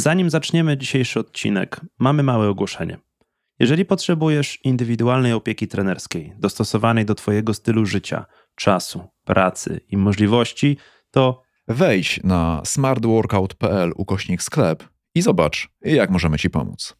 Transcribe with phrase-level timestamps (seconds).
[0.00, 2.98] Zanim zaczniemy dzisiejszy odcinek, mamy małe ogłoszenie.
[3.58, 10.76] Jeżeli potrzebujesz indywidualnej opieki trenerskiej, dostosowanej do Twojego stylu życia, czasu, pracy i możliwości,
[11.10, 16.96] to wejdź na smartworkout.pl ukośnik sklep i zobacz, jak możemy Ci pomóc.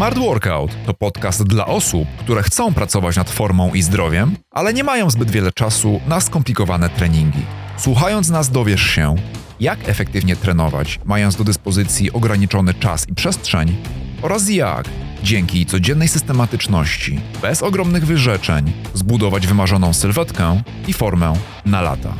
[0.00, 4.84] Smart Workout to podcast dla osób, które chcą pracować nad formą i zdrowiem, ale nie
[4.84, 7.42] mają zbyt wiele czasu na skomplikowane treningi.
[7.76, 9.14] Słuchając nas dowiesz się,
[9.60, 13.76] jak efektywnie trenować, mając do dyspozycji ograniczony czas i przestrzeń,
[14.22, 14.88] oraz jak,
[15.22, 21.32] dzięki codziennej systematyczności, bez ogromnych wyrzeczeń, zbudować wymarzoną sylwetkę i formę
[21.66, 22.14] na lata.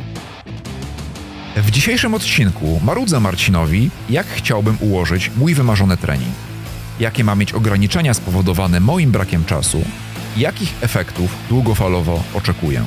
[1.55, 6.50] W dzisiejszym odcinku marudzę Marcinowi, jak chciałbym ułożyć mój wymarzony trening
[7.01, 9.83] jakie ma mieć ograniczenia spowodowane moim brakiem czasu,
[10.37, 12.83] jakich efektów długofalowo oczekuję.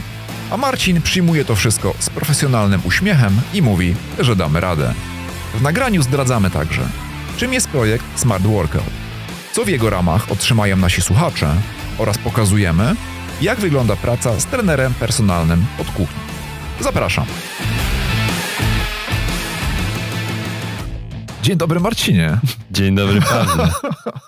[0.50, 4.94] A Marcin przyjmuje to wszystko z profesjonalnym uśmiechem i mówi, że damy radę.
[5.54, 6.82] W nagraniu zdradzamy także,
[7.36, 8.90] czym jest projekt Smart Workout,
[9.52, 11.54] co w jego ramach otrzymają nasi słuchacze
[11.98, 12.94] oraz pokazujemy,
[13.40, 16.20] jak wygląda praca z trenerem personalnym od kuchni.
[16.80, 17.26] Zapraszam.
[21.44, 22.38] Dzień dobry Marcinie.
[22.70, 23.68] Dzień dobry Pawle.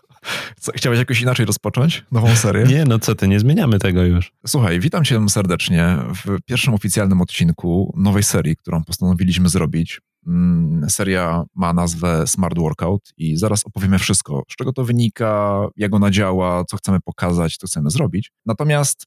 [0.61, 2.64] Co, chciałeś jakoś inaczej rozpocząć nową serię?
[2.64, 4.33] Nie, no co ty, nie zmieniamy tego już.
[4.47, 10.00] Słuchaj, witam cię serdecznie w pierwszym oficjalnym odcinku nowej serii, którą postanowiliśmy zrobić.
[10.27, 15.94] Mm, seria ma nazwę Smart Workout i zaraz opowiemy wszystko, z czego to wynika, jak
[15.94, 18.33] ona działa, co chcemy pokazać, co chcemy zrobić.
[18.47, 19.06] Natomiast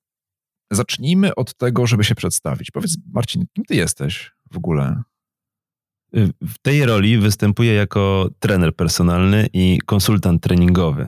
[0.72, 2.72] zacznijmy od tego, żeby się przedstawić.
[2.72, 5.04] Powiedz Marcin, kim ty jesteś w ogóle?
[6.42, 11.08] W tej roli występuję jako trener personalny i konsultant treningowy.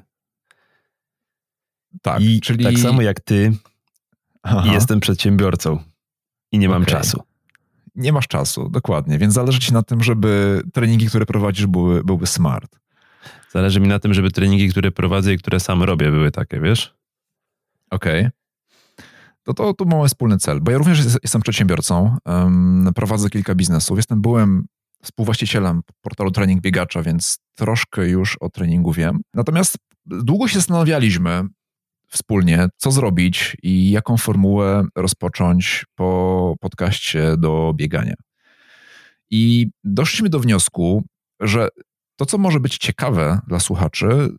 [2.02, 2.64] Tak, I czyli...
[2.64, 3.54] tak samo jak ty,
[4.44, 4.74] Aha.
[4.74, 5.80] jestem przedsiębiorcą
[6.52, 6.96] i nie mam okay.
[6.96, 7.24] czasu.
[7.96, 12.28] Nie masz czasu, dokładnie, więc zależy ci na tym, żeby treningi, które prowadzisz, były, byłyby
[12.28, 12.80] smart.
[13.52, 16.96] Zależy mi na tym, żeby treningi, które prowadzę i które sam robię, były takie, wiesz?
[17.90, 18.20] Okej.
[18.20, 18.32] Okay.
[19.44, 23.98] To, to, to mamy wspólny cel, bo ja również jestem przedsiębiorcą, um, prowadzę kilka biznesów,
[23.98, 24.66] jestem byłem
[25.04, 29.20] współwłaścicielem portalu Trening Biegacza, więc troszkę już o treningu wiem.
[29.34, 31.44] Natomiast długo się zastanawialiśmy
[32.08, 38.16] wspólnie, co zrobić i jaką formułę rozpocząć po podcaście do biegania.
[39.30, 41.04] I doszliśmy do wniosku,
[41.40, 41.68] że
[42.16, 44.30] to, co może być ciekawe dla słuchaczy,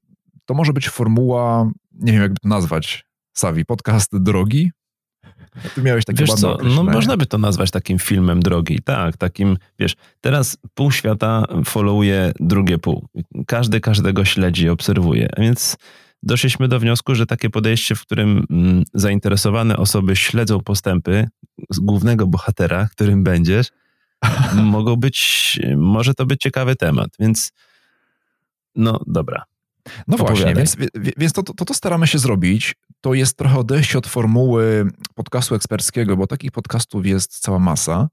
[0.45, 3.05] to może być formuła, nie wiem, jakby to nazwać,
[3.37, 4.71] Savi, podcast drogi,
[5.75, 9.59] ty miałeś takie wiesz co, no można by to nazwać takim filmem drogi, tak, takim,
[9.79, 13.09] wiesz, teraz pół świata followuje drugie pół.
[13.47, 15.77] Każdy każdego śledzi, obserwuje, a więc
[16.23, 21.29] doszliśmy do wniosku, że takie podejście, w którym mm, zainteresowane osoby śledzą postępy
[21.71, 23.67] z głównego bohatera, którym będziesz,
[24.55, 27.53] mogą być, może to być ciekawy temat, więc
[28.77, 29.45] no dobra.
[30.09, 30.77] No właśnie, więc,
[31.17, 32.75] więc to, to, to staramy się zrobić.
[33.03, 38.09] To jest trochę odejście od formuły podcastu eksperckiego, bo takich podcastów jest cała masa.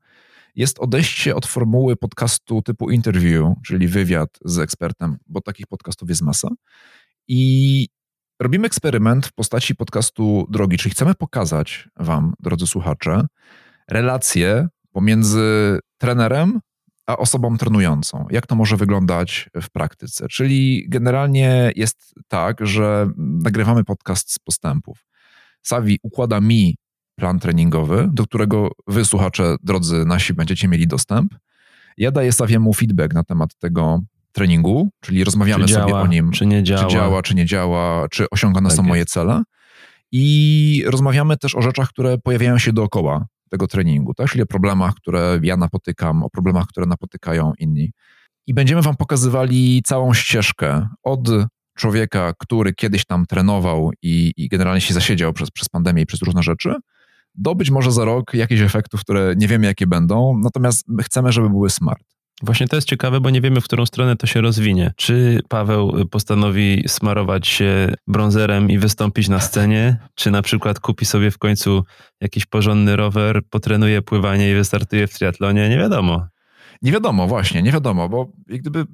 [0.56, 6.22] Jest odejście od formuły podcastu typu interview, czyli wywiad z ekspertem, bo takich podcastów jest
[6.22, 6.48] masa.
[7.28, 7.88] I
[8.40, 13.28] robimy eksperyment w postaci podcastu drogi, czyli chcemy pokazać Wam, drodzy słuchacze,
[13.90, 16.60] relacje pomiędzy trenerem
[17.09, 18.28] a osobą trenującą.
[18.31, 20.28] Jak to może wyglądać w praktyce?
[20.28, 25.06] Czyli generalnie jest tak, że nagrywamy podcast z postępów.
[25.62, 26.75] Savi układa mi
[27.16, 31.36] plan treningowy, do którego wy, słuchacze, drodzy nasi, będziecie mieli dostęp.
[31.97, 36.31] Ja daję Saviemu feedback na temat tego treningu, czyli rozmawiamy czy sobie działa, o nim,
[36.31, 36.84] czy nie działa.
[36.84, 38.90] czy działa, czy nie działa, czy osiągane tak są jest.
[38.90, 39.44] moje cele.
[40.12, 44.30] I rozmawiamy też o rzeczach, które pojawiają się dookoła tego treningu, tak?
[44.30, 47.92] czyli o problemach, które ja napotykam, o problemach, które napotykają inni.
[48.48, 51.30] I będziemy Wam pokazywali całą ścieżkę od
[51.78, 56.22] człowieka, który kiedyś tam trenował i, i generalnie się zasiedział przez, przez pandemię i przez
[56.22, 56.76] różne rzeczy,
[57.35, 61.50] do być może za rok jakichś efektów, które nie wiemy jakie będą, natomiast chcemy, żeby
[61.50, 62.19] były smart.
[62.44, 64.94] Właśnie to jest ciekawe, bo nie wiemy, w którą stronę to się rozwinie.
[64.96, 71.32] Czy Paweł postanowi smarować się brązerem i wystąpić na scenie, czy na przykład kupi sobie
[71.32, 71.84] w końcu
[72.22, 75.70] jakiś porządny rower, potrenuje pływanie i wystartuje w triatlonie?
[75.70, 76.28] Nie wiadomo.
[76.82, 78.85] Nie wiadomo, właśnie, nie wiadomo, bo jak gdyby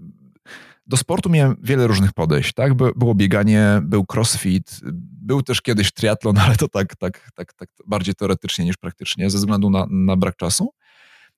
[0.88, 2.74] do sportu miałem wiele różnych podejść, tak?
[2.74, 4.80] Było bieganie, był crossfit,
[5.22, 9.38] był też kiedyś triatlon, ale to tak, tak, tak, tak bardziej teoretycznie niż praktycznie, ze
[9.38, 10.74] względu na, na brak czasu.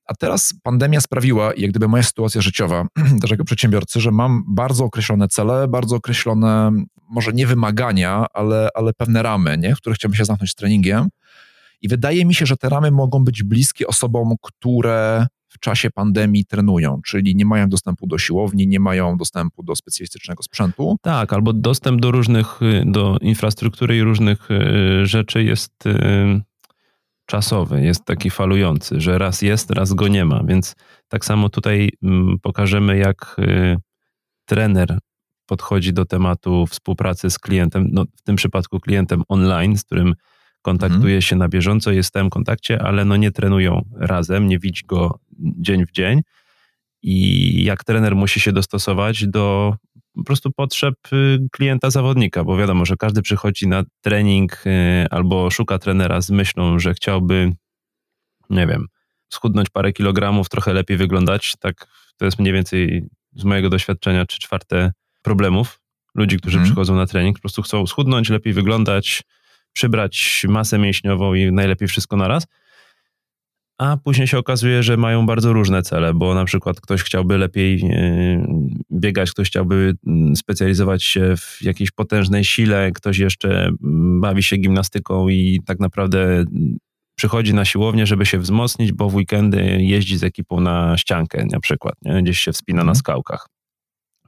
[0.07, 2.85] A teraz pandemia sprawiła, jak gdyby moja sytuacja życiowa,
[3.21, 6.71] też jako przedsiębiorcy, że mam bardzo określone cele, bardzo określone
[7.09, 9.75] może nie wymagania, ale, ale pewne ramy, nie?
[9.75, 11.09] w których chciałbym się zamknąć z treningiem.
[11.81, 16.45] I wydaje mi się, że te ramy mogą być bliskie osobom, które w czasie pandemii
[16.45, 20.97] trenują, czyli nie mają dostępu do siłowni, nie mają dostępu do specjalistycznego sprzętu.
[21.01, 26.41] Tak, albo dostęp do różnych, y, do infrastruktury i różnych y, rzeczy jest y,
[27.27, 30.43] czasowy, jest taki falujący, że raz jest, raz go nie ma.
[30.43, 30.75] Więc
[31.07, 33.35] tak samo tutaj mm, pokażemy, jak
[34.45, 34.99] trener
[35.45, 40.13] podchodzi do tematu współpracy z klientem, no w tym przypadku klientem online, z którym
[40.61, 41.21] kontaktuje mhm.
[41.21, 45.19] się na bieżąco, jest w tym kontakcie, ale no nie trenują razem, nie widzi go
[45.39, 46.21] dzień w dzień.
[47.01, 49.75] I jak trener musi się dostosować do
[50.17, 55.49] po prostu potrzeb y, klienta zawodnika, bo wiadomo, że każdy przychodzi na trening y, albo
[55.49, 57.53] szuka trenera z myślą, że chciałby,
[58.49, 58.87] nie wiem,
[59.29, 61.53] schudnąć parę kilogramów, trochę lepiej wyglądać.
[61.59, 61.87] Tak,
[62.17, 64.91] to jest mniej więcej z mojego doświadczenia trzy czwarte
[65.21, 65.79] problemów
[66.15, 66.69] ludzi, którzy hmm.
[66.69, 69.23] przychodzą na trening, po prostu chcą schudnąć, lepiej wyglądać,
[69.73, 72.47] przybrać masę mięśniową i najlepiej wszystko naraz.
[73.77, 77.81] A później się okazuje, że mają bardzo różne cele, bo na przykład ktoś chciałby lepiej
[77.85, 78.47] e,
[78.91, 84.57] biegać, ktoś chciałby mm, specjalizować się w jakiejś potężnej sile, ktoś jeszcze mm, bawi się
[84.57, 86.77] gimnastyką i tak naprawdę mm,
[87.15, 91.59] przychodzi na siłownię, żeby się wzmocnić, bo w weekendy jeździ z ekipą na ściankę na
[91.59, 92.23] przykład, nie?
[92.23, 92.95] gdzieś się wspina na mhm.
[92.95, 93.47] skałkach.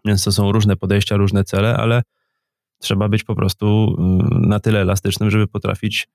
[0.05, 2.01] Więc to są różne podejścia, różne cele, ale
[2.79, 3.95] trzeba być po prostu
[4.29, 6.07] na tyle elastycznym, żeby potrafić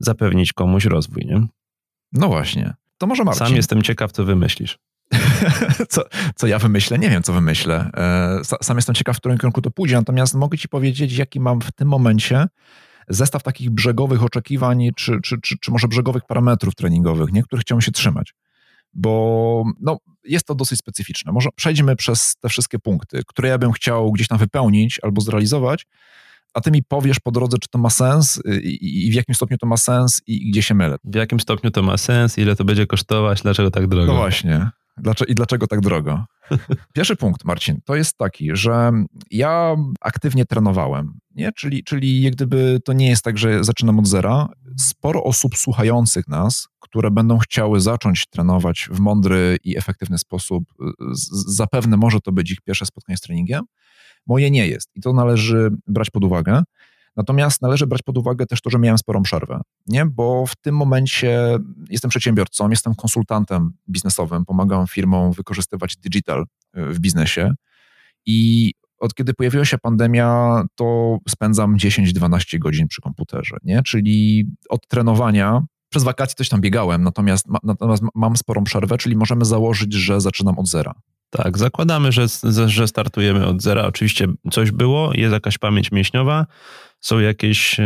[0.00, 1.26] zapewnić komuś rozwój.
[1.26, 1.46] Nie?
[2.16, 2.74] No właśnie.
[2.98, 3.46] To może Marcin.
[3.46, 4.78] Sam jestem ciekaw, co wymyślisz.
[5.88, 6.02] co,
[6.34, 6.98] co ja wymyślę?
[6.98, 7.90] Nie wiem, co wymyślę.
[7.96, 11.60] E, sam jestem ciekaw, w którym kierunku to pójdzie, natomiast mogę ci powiedzieć, jaki mam
[11.60, 12.46] w tym momencie
[13.08, 17.42] zestaw takich brzegowych oczekiwań, czy, czy, czy, czy może brzegowych parametrów treningowych, nie?
[17.42, 18.34] których chciałbym się trzymać.
[18.92, 21.32] Bo no, jest to dosyć specyficzne.
[21.32, 25.86] Może przejdźmy przez te wszystkie punkty, które ja bym chciał gdzieś tam wypełnić albo zrealizować,
[26.56, 29.34] a ty mi powiesz po drodze, czy to ma sens y, i, i w jakim
[29.34, 30.96] stopniu to ma sens i gdzie się mylę.
[31.04, 34.12] W jakim stopniu to ma sens, ile to będzie kosztować, dlaczego tak drogo?
[34.12, 34.70] No właśnie.
[34.96, 36.24] Dlaczego, I dlaczego tak drogo?
[36.94, 38.92] Pierwszy punkt, Marcin, to jest taki, że
[39.30, 41.52] ja aktywnie trenowałem, nie?
[41.52, 44.48] Czyli, czyli jak gdyby to nie jest tak, że zaczynam od zera.
[44.76, 50.64] Sporo osób słuchających nas, które będą chciały zacząć trenować w mądry i efektywny sposób,
[51.46, 53.64] zapewne może to być ich pierwsze spotkanie z treningiem,
[54.26, 56.62] Moje nie jest i to należy brać pod uwagę.
[57.16, 60.06] Natomiast należy brać pod uwagę też to, że miałem sporą przerwę, nie?
[60.06, 61.58] bo w tym momencie
[61.90, 66.44] jestem przedsiębiorcą, jestem konsultantem biznesowym, pomagam firmom wykorzystywać digital
[66.74, 67.54] e, w biznesie
[68.26, 73.82] i od kiedy pojawiła się pandemia, to spędzam 10-12 godzin przy komputerze, nie?
[73.82, 79.44] czyli od trenowania przez wakacje coś tam biegałem, natomiast, natomiast mam sporą przerwę, czyli możemy
[79.44, 80.94] założyć, że zaczynam od zera.
[81.36, 82.26] Tak, zakładamy, że,
[82.66, 83.82] że startujemy od zera.
[83.82, 86.46] Oczywiście coś było, jest jakaś pamięć mięśniowa,
[87.00, 87.76] są jakieś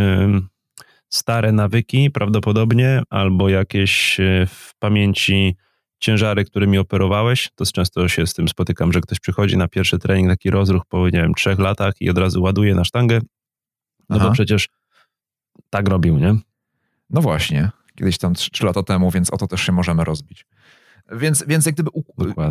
[1.09, 5.57] stare nawyki prawdopodobnie, albo jakieś e, w pamięci
[6.01, 7.51] ciężary, którymi operowałeś.
[7.55, 11.05] To często się z tym spotykam, że ktoś przychodzi na pierwszy trening, taki rozruch po,
[11.05, 13.21] nie wiem, trzech latach i od razu ładuje na sztangę.
[14.09, 14.27] No Aha.
[14.27, 14.69] bo przecież
[15.71, 16.35] tak robił, nie?
[17.11, 20.47] No właśnie, kiedyś tam trzy lata temu, więc o to też się możemy rozbić.
[21.13, 21.91] Więc, więc jak gdyby,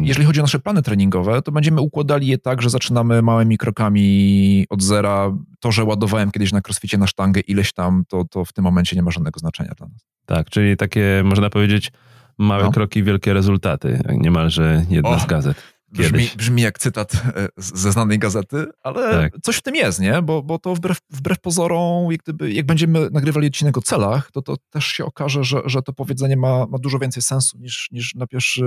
[0.02, 4.66] jeżeli chodzi o nasze plany treningowe, to będziemy układali je tak, że zaczynamy małymi krokami
[4.70, 5.38] od zera.
[5.60, 8.96] To, że ładowałem kiedyś na crossficie na sztangę ileś tam, to, to w tym momencie
[8.96, 10.06] nie ma żadnego znaczenia dla nas.
[10.26, 11.92] Tak, czyli takie, można powiedzieć,
[12.38, 12.72] małe no.
[12.72, 15.20] kroki, wielkie rezultaty, niemalże jedna o.
[15.20, 15.79] z gazet.
[15.92, 19.42] Brzmi, brzmi, jak cytat e, ze znanej gazety, ale tak.
[19.44, 20.22] coś w tym jest, nie?
[20.22, 24.42] Bo, bo to wbrew, wbrew pozorom, jak, gdyby, jak będziemy nagrywali odcinek o celach, to,
[24.42, 28.16] to też się okaże, że, że to powiedzenie ma, ma dużo więcej sensu niż, niż
[28.16, 28.64] na pierwszy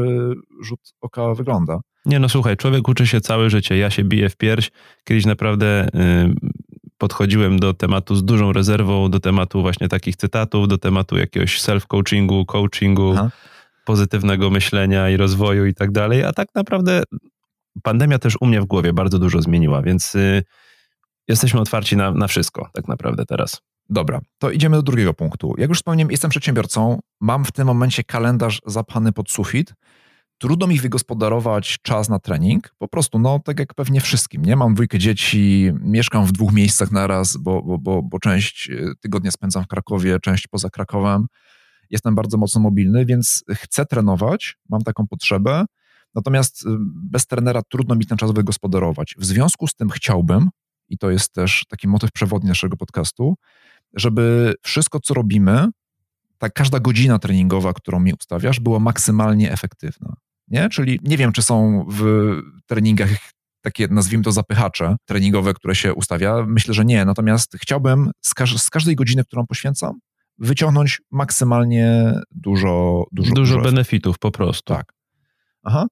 [0.63, 1.81] rzut oka wygląda.
[2.07, 3.77] Nie no słuchaj, człowiek uczy się całe życie.
[3.77, 4.71] Ja się biję w pierś.
[5.05, 5.89] Kiedyś naprawdę y,
[6.99, 12.47] podchodziłem do tematu z dużą rezerwą, do tematu właśnie takich cytatów, do tematu jakiegoś self-coachingu,
[12.47, 13.13] coachingu.
[13.13, 13.31] Aha
[13.85, 17.03] pozytywnego myślenia i rozwoju i tak dalej, a tak naprawdę
[17.83, 20.43] pandemia też u mnie w głowie bardzo dużo zmieniła, więc y,
[21.29, 23.61] jesteśmy otwarci na, na wszystko tak naprawdę teraz.
[23.91, 25.55] Dobra, to idziemy do drugiego punktu.
[25.59, 29.75] Jak już wspomniałem, jestem przedsiębiorcą, mam w tym momencie kalendarz zapchany pod sufit.
[30.39, 34.57] Trudno mi wygospodarować czas na trening, po prostu, no tak jak pewnie wszystkim, nie?
[34.57, 39.31] Mam dwójkę dzieci, mieszkam w dwóch miejscach naraz, bo, bo, bo, bo część y, tygodnia
[39.31, 41.27] spędzam w Krakowie, część poza Krakowem
[41.93, 45.65] jestem bardzo mocno mobilny, więc chcę trenować, mam taką potrzebę,
[46.15, 46.69] natomiast y,
[47.11, 49.15] bez trenera trudno mi ten czas wygospodarować.
[49.19, 50.51] W związku z tym chciałbym,
[50.89, 53.35] i to jest też taki motyw przewodni naszego podcastu,
[53.95, 55.69] żeby wszystko, co robimy,
[56.39, 60.15] ta każda godzina treningowa, którą mi ustawiasz, była maksymalnie efektywna.
[60.49, 60.69] Nie?
[60.69, 62.03] Czyli nie wiem, czy są w
[62.67, 63.09] treningach
[63.61, 66.45] takie, nazwijmy to, zapychacze treningowe, które się ustawia?
[66.49, 67.05] Myślę, że nie.
[67.05, 69.99] Natomiast chciałbym z, każ z każdej godziny, którą poświęcam,
[70.43, 74.75] wyciągnąć maksymalnie dużo Dużo, dużo, benefitów po prostu.
[74.75, 74.93] Tak.
[75.63, 75.87] Aha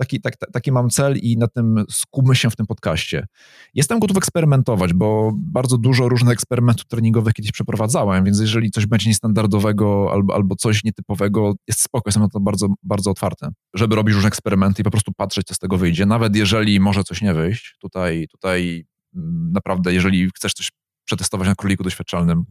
[0.00, 3.26] taki, tak, taki mam cel i na tym skupmy się w tym podcaście.
[3.74, 9.10] Jestem gotów eksperymentować, bo bardzo dużo różnych eksperymentów treningowych kiedyś przeprowadzałem, więc jeżeli coś będzie
[9.10, 14.14] niestandardowego albo, albo coś nietypowego, jest spoko, jestem na to bardzo, bardzo otwarty, żeby robić
[14.14, 16.06] różne eksperymenty i po prostu patrzeć, co z tego wyjdzie.
[16.06, 18.84] Nawet jeżeli może coś nie wyjść, tutaj, tutaj
[19.16, 20.68] mm, naprawdę, jeżeli chcesz coś
[21.04, 22.44] przetestować na króliku doświadczalnym,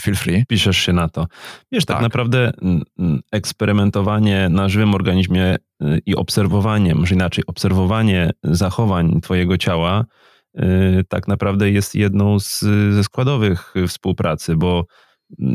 [0.00, 0.46] feel free.
[0.48, 1.26] Piszesz się na to.
[1.72, 2.52] Wiesz, tak, tak naprawdę
[3.32, 10.04] eksperymentowanie na żywym organizmie y, i obserwowanie, może inaczej, obserwowanie zachowań twojego ciała
[10.58, 10.62] y,
[11.08, 12.60] tak naprawdę jest jedną z,
[12.94, 14.84] ze składowych współpracy, bo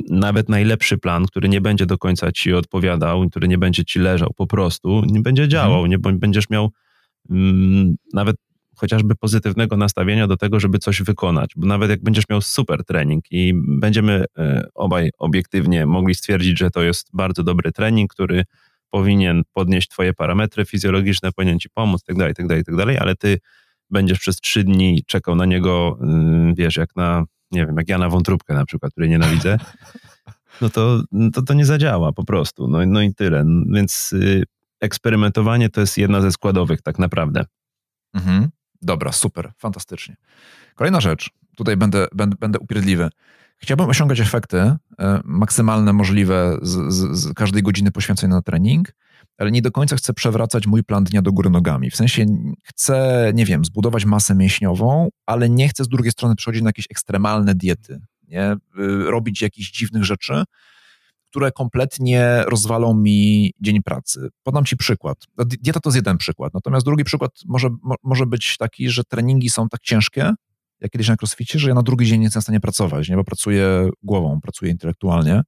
[0.10, 4.34] nawet najlepszy plan, który nie będzie do końca ci odpowiadał, który nie będzie ci leżał
[4.36, 5.90] po prostu, nie będzie działał, mhm.
[5.92, 6.72] nie będziesz miał
[8.14, 8.36] nawet
[8.78, 11.52] chociażby pozytywnego nastawienia do tego, żeby coś wykonać.
[11.56, 16.72] Bo nawet jak będziesz miał super trening i będziemy e, obaj obiektywnie mogli stwierdzić, że
[16.72, 18.44] to jest bardzo dobry trening, który
[18.90, 23.16] powinien podnieść twoje parametry fizjologiczne, powinien ci pomóc, tak dalej, tak dalej, tak dalej, ale
[23.16, 23.40] ty
[23.90, 26.00] będziesz przez trzy dni czekał na niego,
[26.50, 29.58] y, wiesz, jak na, nie wiem, jak ja na wątróbkę na przykład, której nienawidzę,
[30.62, 31.04] no to,
[31.34, 32.68] to, to nie zadziała po prostu.
[32.68, 33.46] No, no i tyle.
[33.74, 34.44] Więc y,
[34.82, 37.46] eksperymentowanie to jest jedna ze składowych tak naprawdę.
[38.14, 38.50] Mhm.
[38.82, 40.16] Dobra, super, fantastycznie.
[40.76, 43.10] Kolejna rzecz, tutaj będę, będę, będę upierdliwy.
[43.58, 44.78] Chciałbym osiągać efekty e,
[45.24, 48.92] maksymalne możliwe z, z, z, każdej godziny poświęconej na trening,
[49.38, 51.90] ale nie do końca chcę przewracać mój plan dnia do góry nogami.
[51.92, 52.26] W sensie
[52.64, 56.86] chcę, nie wiem, zbudować masę mięśniową, ale nie chcę z drugiej strony przechodzić na jakieś
[56.92, 58.52] ekstremalne diety, nie?
[58.54, 58.58] Y,
[59.12, 60.44] robić jakichś dziwnych rzeczy,
[61.38, 64.30] które kompletnie rozwalą mi dzień pracy.
[64.44, 65.18] Podam Ci przykład.
[65.38, 67.70] No, dieta to jest jeden przykład, natomiast drugi przykład może,
[68.04, 70.34] może być taki, że treningi są tak ciężkie,
[70.82, 73.16] jak kiedyś na crossficie, że ja na drugi dzień nie jestem w stanie pracować, nie?
[73.16, 75.42] bo pracuję głową, pracuję intelektualnie.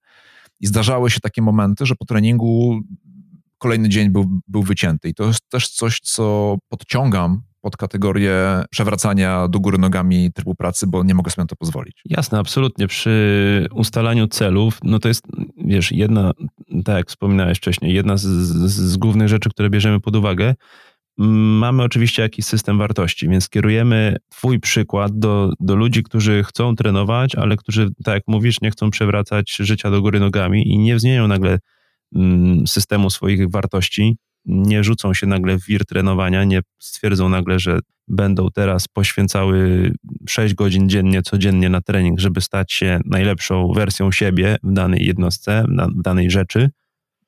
[0.60, 2.80] I zdarzały się takie momenty, że po treningu
[3.58, 5.10] kolejny dzień był, był wycięty.
[5.10, 10.88] I to jest też coś, co podciągam pod kategorię przewracania do góry nogami trybu pracy,
[10.88, 12.02] bo nie mogę sobie na to pozwolić.
[12.06, 12.88] Jasne, absolutnie.
[12.88, 16.32] Przy ustalaniu celów, no to jest, wiesz, jedna,
[16.86, 20.56] tak jak wspominałeś wcześniej, jedna z, z, z głównych rzeczy, które bierzemy pod uwagę,
[21.18, 27.36] mamy oczywiście jakiś system wartości, więc kierujemy Twój przykład do, do ludzi, którzy chcą trenować,
[27.36, 31.28] ale którzy, tak jak mówisz, nie chcą przewracać życia do góry nogami i nie zmienią
[31.28, 31.60] nagle
[32.16, 34.18] mm, systemu swoich wartości,
[34.50, 39.92] nie rzucą się nagle w wir trenowania, nie stwierdzą nagle, że będą teraz poświęcały
[40.28, 45.66] 6 godzin dziennie, codziennie na trening, żeby stać się najlepszą wersją siebie w danej jednostce,
[45.98, 46.70] w danej rzeczy.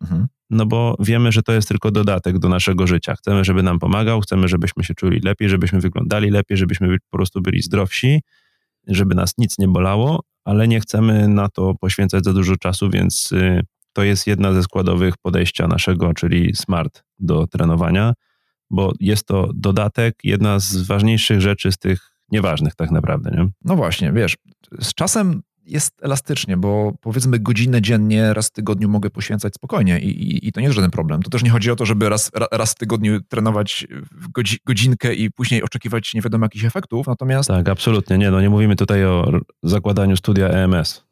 [0.02, 0.28] Mhm.
[0.50, 3.16] No bo wiemy, że to jest tylko dodatek do naszego życia.
[3.16, 7.42] Chcemy, żeby nam pomagał, chcemy, żebyśmy się czuli lepiej, żebyśmy wyglądali lepiej, żebyśmy po prostu
[7.42, 8.22] byli zdrowsi,
[8.88, 13.32] żeby nas nic nie bolało, ale nie chcemy na to poświęcać za dużo czasu, więc
[13.32, 13.62] y,
[13.94, 18.14] to jest jedna ze składowych podejścia naszego, czyli smart do trenowania,
[18.70, 23.32] bo jest to dodatek, jedna z ważniejszych rzeczy z tych nieważnych tak naprawdę.
[23.32, 23.50] Nie?
[23.66, 24.38] No właśnie, wiesz,
[24.82, 30.08] z czasem jest elastycznie, bo powiedzmy godzinę dziennie, raz w tygodniu mogę poświęcać spokojnie i,
[30.08, 31.22] i, i to nie jest żaden problem.
[31.24, 33.88] To też nie chodzi o to, żeby raz, raz w tygodniu trenować
[34.66, 37.50] godzinkę i później oczekiwać nie wiadomo jakich efektów, natomiast...
[37.50, 38.18] Tak, absolutnie.
[38.18, 39.32] Nie, no nie mówimy tutaj o
[39.64, 41.11] zakładaniu studia EMS.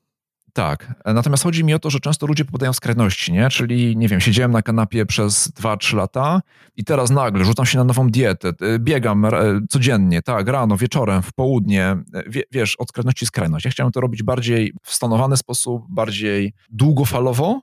[0.60, 3.50] Tak, natomiast chodzi mi o to, że często ludzie popadają w skrajności, nie?
[3.50, 6.42] Czyli, nie wiem, siedziałem na kanapie przez 2-3 lata
[6.76, 9.26] i teraz nagle rzucam się na nową dietę, y, biegam
[9.70, 13.66] codziennie, tak, rano, wieczorem, w południe, w, wiesz, od skrajności skrajność.
[13.66, 17.62] Ja chciałem to robić bardziej w stanowany sposób, bardziej długofalowo,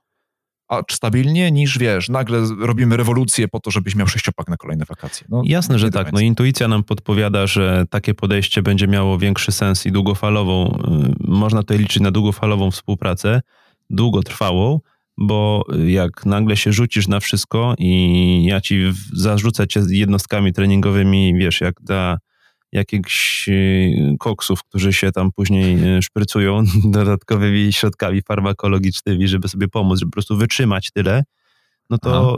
[0.67, 5.27] a stabilnie, niż wiesz, nagle robimy rewolucję po to, żebyś miał sześciopak na kolejne wakacje.
[5.29, 6.13] No, Jasne, że tak.
[6.13, 11.59] No intuicja nam podpowiada, że takie podejście będzie miało większy sens i długofalową, y, można
[11.59, 13.41] tutaj liczyć na długofalową współpracę,
[13.89, 14.79] długotrwałą,
[15.17, 21.61] bo jak nagle się rzucisz na wszystko i ja ci zarzucę cię jednostkami treningowymi, wiesz,
[21.61, 22.17] jak da
[22.71, 29.99] jakichś y, koksów, którzy się tam później y, szprycują dodatkowymi środkami farmakologicznymi, żeby sobie pomóc,
[29.99, 31.23] żeby po prostu wytrzymać tyle,
[31.89, 32.37] no to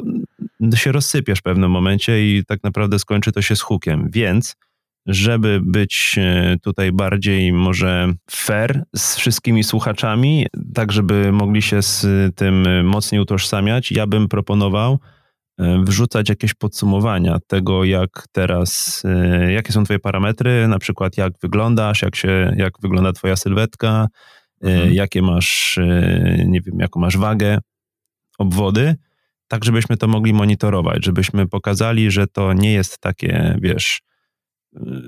[0.61, 0.77] Aha.
[0.77, 4.09] się rozsypiesz w pewnym momencie i tak naprawdę skończy to się z hukiem.
[4.11, 4.55] Więc
[5.05, 12.05] żeby być y, tutaj bardziej może fair z wszystkimi słuchaczami, tak żeby mogli się z
[12.35, 14.99] tym mocniej utożsamiać, ja bym proponował
[15.59, 22.01] wrzucać jakieś podsumowania tego, jak teraz, e, jakie są twoje parametry, na przykład jak wyglądasz,
[22.01, 24.07] jak, się, jak wygląda twoja sylwetka,
[24.63, 24.93] e, mhm.
[24.93, 25.79] jakie masz,
[26.45, 27.57] nie wiem, jaką masz wagę,
[28.37, 28.95] obwody,
[29.47, 34.01] tak żebyśmy to mogli monitorować, żebyśmy pokazali, że to nie jest takie, wiesz,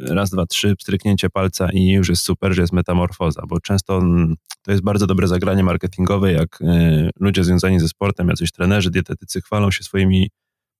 [0.09, 4.01] raz, dwa, trzy, pstryknięcie palca i już jest super, że jest metamorfoza, bo często
[4.61, 6.59] to jest bardzo dobre zagranie marketingowe, jak
[7.19, 10.29] ludzie związani ze sportem, jacyś trenerzy, dietetycy chwalą się swoimi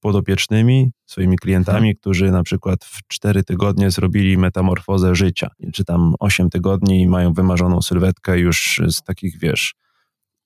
[0.01, 6.49] podopiecznymi, swoimi klientami, którzy na przykład w cztery tygodnie zrobili metamorfozę życia, czy tam osiem
[6.49, 9.73] tygodni i mają wymarzoną sylwetkę już z takich, wiesz,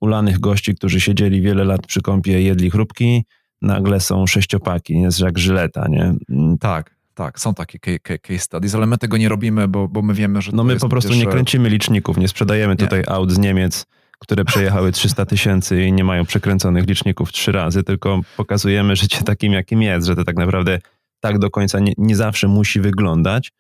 [0.02, 3.26] ulanych gości, którzy siedzieli wiele lat przy kąpie, jedli chrupki,
[3.62, 6.16] nagle są sześciopaki, jest jak żyleta, nie?
[6.30, 6.58] Mm.
[6.58, 6.96] Tak.
[7.14, 10.52] Tak, są takie case studies, ale my tego nie robimy, bo, bo my wiemy, że.
[10.54, 12.78] No my po prostu nie kręcimy liczników, nie sprzedajemy nie.
[12.78, 13.86] tutaj aut z Niemiec,
[14.20, 19.54] które przejechały 300 tysięcy i nie mają przekręconych liczników trzy razy, tylko pokazujemy życie takim,
[19.54, 20.80] jakim jest, że to tak naprawdę
[21.20, 23.52] tak do końca nie, nie zawsze musi wyglądać.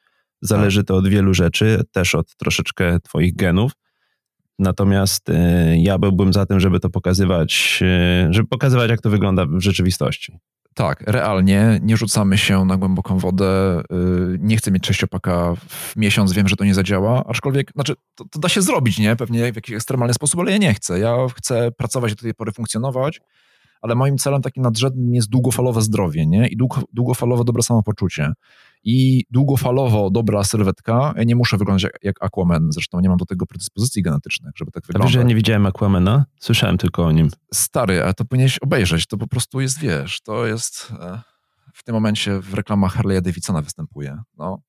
[0.41, 3.71] Zależy to od wielu rzeczy, też od troszeczkę Twoich genów.
[4.59, 5.33] Natomiast y,
[5.77, 7.79] ja byłbym za tym, żeby to pokazywać,
[8.29, 10.37] y, żeby pokazywać, jak to wygląda w rzeczywistości.
[10.75, 13.81] Tak, realnie nie rzucamy się na głęboką wodę.
[13.91, 18.25] Y, nie chcę mieć sześciopaka w miesiąc, wiem, że to nie zadziała, aczkolwiek, znaczy, to,
[18.25, 19.15] to, da się zrobić, nie?
[19.15, 20.99] Pewnie w jakiś ekstremalny sposób, ale ja nie chcę.
[20.99, 23.21] Ja chcę pracować do tej pory, funkcjonować,
[23.81, 26.47] ale moim celem takim nadrzędnym jest długofalowe zdrowie, nie?
[26.47, 26.57] I
[26.93, 28.33] długofalowe dobre samopoczucie
[28.85, 31.13] i długofalowo dobra sylwetka.
[31.17, 34.71] Ja nie muszę wyglądać jak, jak Aquaman, zresztą nie mam do tego predyspozycji genetycznych, żeby
[34.71, 35.07] tak wyglądać.
[35.07, 36.25] Wiesz, że ja nie widziałem Aquamana?
[36.39, 37.29] Słyszałem tylko o nim.
[37.53, 40.93] Stary, a to powinieneś obejrzeć, to po prostu jest, wiesz, to jest...
[40.99, 41.21] E,
[41.73, 44.61] w tym momencie w reklamach Harley'a Davidsona występuje, no.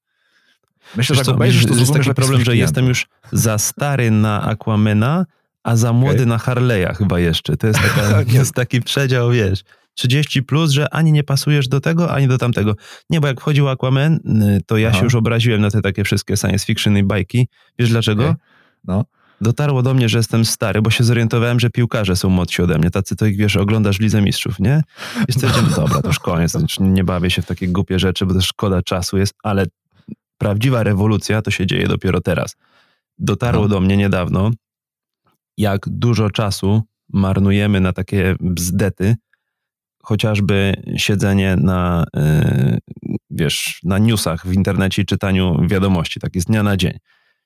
[0.96, 5.26] Myślę, że jak obejrzysz, to jest taki problem, że jestem już za stary na Aquamana,
[5.62, 6.26] a za młody okay.
[6.26, 7.56] na Harley'a chyba jeszcze.
[7.56, 9.64] To jest, taka, to jest taki przedział, wiesz.
[9.96, 12.74] 30 plus, że ani nie pasujesz do tego, ani do tamtego.
[13.10, 14.98] Nie, bo jak wchodził Aquaman, y, to ja Aha.
[14.98, 17.48] się już obraziłem na te takie wszystkie science fiction i bajki.
[17.78, 18.24] Wiesz dlaczego?
[18.24, 18.36] Okay.
[18.84, 19.04] No.
[19.40, 22.90] Dotarło do mnie, że jestem stary, bo się zorientowałem, że piłkarze są młodsi ode mnie.
[22.90, 24.82] Tacy to ich, wiesz, oglądasz Lidze Mistrzów, nie?
[25.28, 28.40] I stwierdziłem, dobra, to już koniec, nie bawię się w takie głupie rzeczy, bo to
[28.40, 29.66] szkoda czasu jest, ale
[30.38, 32.56] prawdziwa rewolucja to się dzieje dopiero teraz.
[33.18, 33.68] Dotarło no.
[33.68, 34.50] do mnie niedawno,
[35.56, 39.16] jak dużo czasu marnujemy na takie bzdety,
[40.07, 42.79] chociażby siedzenie na, y,
[43.31, 46.99] wiesz, na newsach w internecie i czytaniu wiadomości, tak jest dnia na dzień.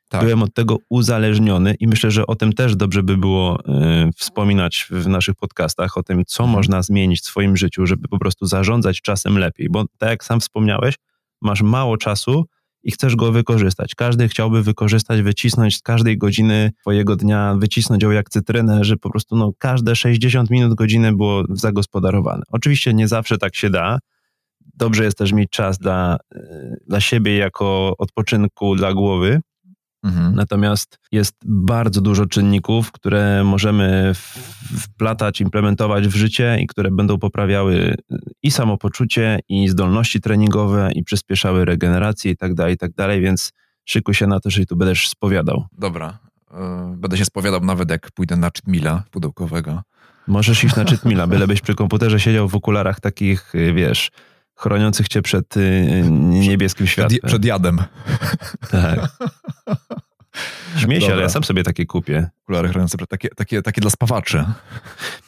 [0.08, 0.20] Tak.
[0.20, 4.86] Byłem od tego uzależniony i myślę, że o tym też dobrze by było y, wspominać
[4.90, 6.56] w naszych podcastach, o tym, co mhm.
[6.56, 10.40] można zmienić w swoim życiu, żeby po prostu zarządzać czasem lepiej, bo tak jak sam
[10.40, 10.94] wspomniałeś,
[11.42, 12.44] masz mało czasu,
[12.82, 13.94] i chcesz go wykorzystać.
[13.94, 19.10] Każdy chciałby wykorzystać, wycisnąć z każdej godziny twojego dnia, wycisnąć ją jak cytrynę, że po
[19.10, 22.42] prostu no, każde 60 minut, godziny było zagospodarowane.
[22.48, 23.98] Oczywiście nie zawsze tak się da.
[24.74, 29.40] Dobrze jest też mieć czas dla, e, dla siebie jako odpoczynku dla głowy,
[30.02, 30.34] Mhm.
[30.34, 34.12] Natomiast jest bardzo dużo czynników, które możemy
[34.78, 37.94] wplatać, implementować w życie i które będą poprawiały
[38.42, 43.52] i samopoczucie, i zdolności treningowe, i przyspieszały regenerację i tak dalej, i tak dalej, więc
[43.84, 45.64] szykuj się na to, że tu będziesz spowiadał.
[45.78, 46.18] Dobra.
[46.50, 49.82] E, będę się spowiadał nawet jak pójdę na czytmila pudełkowego.
[50.26, 54.10] Możesz iść na czytmila, bylebyś przy komputerze siedział w okularach takich, y, wiesz,
[54.60, 57.18] chroniących cię przed y, niebieskim światłem.
[57.18, 57.78] Przed, przed jadem.
[58.70, 59.00] Tak.
[61.00, 62.30] Się, ale ja sam sobie takie kupię.
[62.44, 64.44] Okulary chroniące, takie, takie, takie dla spawaczy.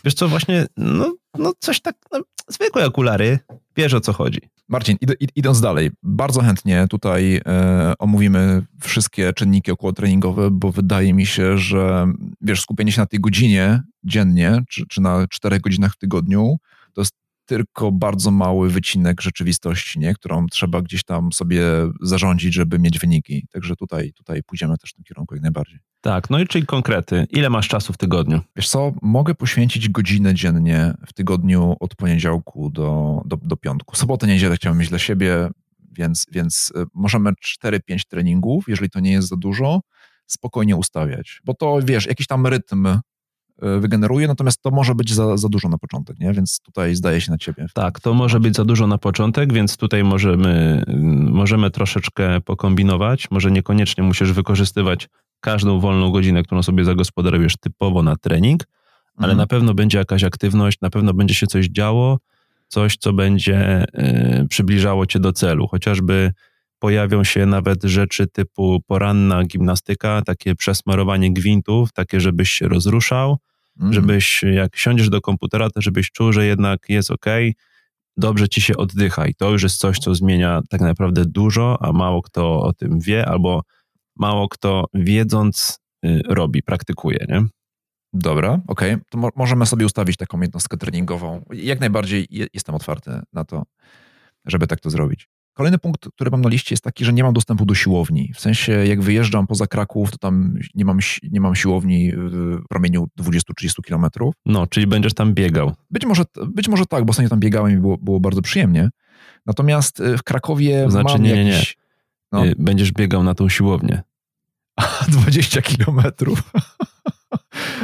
[0.05, 3.39] Wiesz co, właśnie, no, no coś tak, no, zwykłe okulary,
[3.77, 4.41] wiesz o co chodzi.
[4.69, 11.27] Marcin, id idąc dalej, bardzo chętnie tutaj e, omówimy wszystkie czynniki okołotreningowe, bo wydaje mi
[11.27, 12.07] się, że
[12.41, 16.57] wiesz, skupienie się na tej godzinie dziennie, czy, czy na czterech godzinach w tygodniu,
[16.93, 17.15] to jest
[17.47, 20.15] tylko bardzo mały wycinek rzeczywistości, nie?
[20.15, 21.63] którą trzeba gdzieś tam sobie
[22.01, 23.47] zarządzić, żeby mieć wyniki.
[23.53, 25.79] Także tutaj, tutaj pójdziemy też w tym kierunku jak najbardziej.
[26.01, 27.27] Tak, no i czyli konkrety.
[27.31, 28.41] Ile masz czasu w tygodniu?
[28.57, 33.97] Wiesz co, mogę poświęcić godzinę dziennie w tygodniu od poniedziałku do, do, do piątku.
[33.97, 35.49] Sobotę, niedzielę chciałem mieć dla siebie,
[35.99, 37.33] więc, więc y, możemy
[37.65, 37.79] 4-5
[38.09, 39.81] treningów, jeżeli to nie jest za dużo,
[40.27, 41.41] spokojnie ustawiać.
[41.45, 43.01] Bo to, wiesz, jakiś tam rytm E,
[43.81, 46.33] wygeneruje, natomiast to może być za, za dużo na początek, nie?
[46.33, 47.67] więc tutaj zdaje się na ciebie.
[47.75, 50.83] Tak, to może być za dużo na początek, więc tutaj możemy,
[51.31, 53.31] możemy troszeczkę pokombinować.
[53.31, 55.09] Może niekoniecznie musisz wykorzystywać
[55.41, 58.65] każdą wolną godzinę, którą sobie zagospodarujesz typowo na trening,
[59.17, 59.39] ale mhm.
[59.39, 62.19] na pewno będzie jakaś aktywność, na pewno będzie się coś działo,
[62.69, 63.85] coś, co będzie
[64.43, 65.67] y, przybliżało cię do celu.
[65.67, 66.33] Chociażby
[66.79, 73.39] pojawią się nawet rzeczy typu poranna gimnastyka, takie przesmarowanie gwintów, takie, żebyś się rozruszał,
[73.81, 73.93] mm.
[73.93, 77.27] żebyś jak siądziesz do komputera, to żebyś czuł, że jednak jest ok,
[78.17, 81.93] dobrze ci się oddycha i to już jest coś, co zmienia tak naprawdę dużo, a
[81.93, 83.63] mało kto o tym wie, albo
[84.17, 87.45] mało kto wiedząc y, robi, praktykuje, nie?
[88.13, 88.93] Dobra, okej.
[88.95, 89.05] Okay.
[89.11, 91.45] To mo możemy sobie ustawić taką jednostkę treningową.
[91.53, 93.63] Jak najbardziej jestem otwarty na to,
[94.47, 95.29] żeby tak to zrobić.
[95.55, 98.33] Kolejny punkt, który mam na liście jest taki, że nie mam dostępu do siłowni.
[98.35, 103.09] W sensie jak wyjeżdżam poza Kraków, to tam nie mam, nie mam siłowni w promieniu
[103.21, 103.41] 20-30
[103.85, 104.35] kilometrów.
[104.47, 105.73] No, czyli będziesz tam biegał.
[105.91, 108.91] Być może, być może tak, bo ostatnio tam biegałem i było, było bardzo przyjemnie.
[109.47, 111.63] Natomiast y, w Krakowie znaczy, mam nie, nie, nie.
[112.33, 112.47] No.
[112.47, 114.03] Y, będziesz biegał na tą siłownię.
[115.09, 116.43] 20 kilometrów.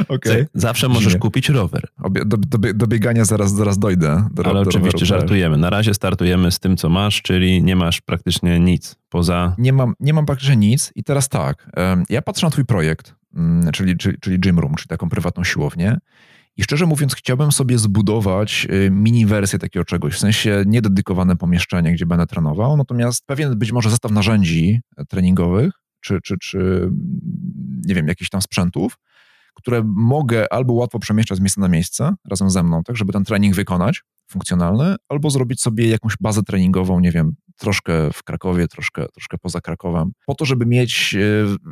[0.07, 0.47] Okay.
[0.53, 1.87] Zawsze możesz kupić rower.
[2.25, 4.27] Do, do, do, biegania zaraz, zaraz dojdę.
[4.31, 5.57] Do, Ale oczywiście żartujemy.
[5.57, 9.55] Na razie startujemy z tym, co masz, czyli nie masz praktycznie nic poza...
[9.57, 11.71] Nie mam, nie mam praktycznie nic i teraz tak.
[12.09, 15.97] Ja patrzę na twój projekt, mm, czyli, czyli, czyli Gym Room, czyli taką prywatną siłownię
[16.59, 21.93] i szczerze mówiąc, chciałbym sobie zbudować y, mini wersję takiego czegoś, w sensie niededykowane pomieszczenie,
[21.93, 26.89] gdzie będę trenował, natomiast pewien być może zestaw narzędzi e, treningowych, czy, czy, czy
[27.85, 28.97] nie wiem, jakichś tam sprzętów,
[29.61, 33.23] które mogę albo łatwo przemieszczać z miejsca na miejsce razem ze mną, tak, żeby ten
[33.23, 39.05] trening wykonać funkcjonalny, albo zrobić sobie jakąś bazę treningową, nie wiem, troszkę w Krakowie, troszkę,
[39.13, 41.19] troszkę poza Krakowem, po to, żeby mieć e,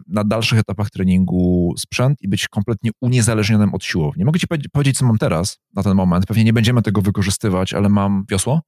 [0.08, 4.26] na dalszych etapach treningu sprzęt i być kompletnie uniezależnionym od siłowni.
[4.26, 6.26] Mogę ci powiedzieć, co mam teraz na ten moment.
[6.26, 8.62] Pewnie nie będziemy tego wykorzystywać, ale mam wiosło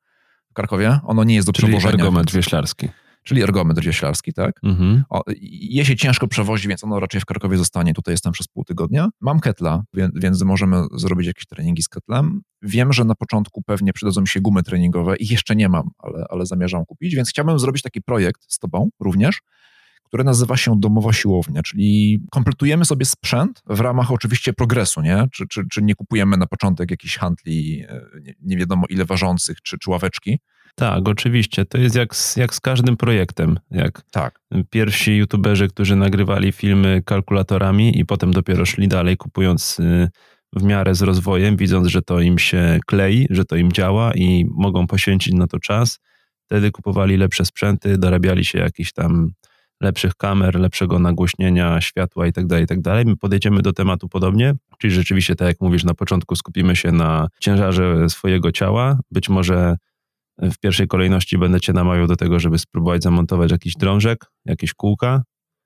[0.51, 0.99] w Krakowie.
[1.03, 2.03] Ono nie jest do Czyli przewożenia.
[2.03, 2.89] ergometr wieślarski
[3.23, 4.59] czyli ergometr wieślarski, tak?
[4.63, 5.03] Mhm.
[5.09, 7.93] O, je się ciężko przewozi, więc ono raczej w Krakowie zostanie.
[7.93, 9.09] Tutaj jestem przez pół tygodnia.
[9.21, 12.41] Mam ketla, więc, więc możemy zrobić jakieś treningi z ketlem.
[12.61, 15.15] Wiem, że na początku pewnie przydadzą mi się gumy treningowe.
[15.15, 18.89] Ich jeszcze nie mam, ale, ale zamierzam kupić, więc chciałbym zrobić taki projekt z tobą
[18.99, 19.41] również,
[20.03, 25.27] który nazywa się domowa siłownia, czyli kompletujemy sobie sprzęt w ramach oczywiście progresu, nie?
[25.31, 29.61] Czy, czy, czy nie kupujemy na początek jakichś handli, e, nie, nie wiadomo ile ważących,
[29.61, 30.39] czy, czy ławeczki,
[30.75, 31.65] tak, oczywiście.
[31.65, 33.59] To jest jak z, jak z każdym projektem.
[33.71, 34.39] Jak tak.
[34.69, 40.09] pierwsi youtuberzy, którzy nagrywali filmy kalkulatorami i potem dopiero szli dalej, kupując y,
[40.55, 44.45] w miarę z rozwojem, widząc, że to im się klei, że to im działa i
[44.51, 45.99] mogą poświęcić na to czas.
[46.45, 49.31] Wtedy kupowali lepsze sprzęty, dorabiali się jakichś tam
[49.81, 52.81] lepszych kamer, lepszego nagłośnienia, światła itd., tak itd.
[52.81, 56.91] Tak My podejdziemy do tematu podobnie, czyli rzeczywiście, tak jak mówisz, na początku skupimy się
[56.91, 59.75] na ciężarze swojego ciała, być może
[60.41, 65.23] w pierwszej kolejności będę cię namawiał do tego, żeby spróbować zamontować jakiś drążek, jakieś kółka.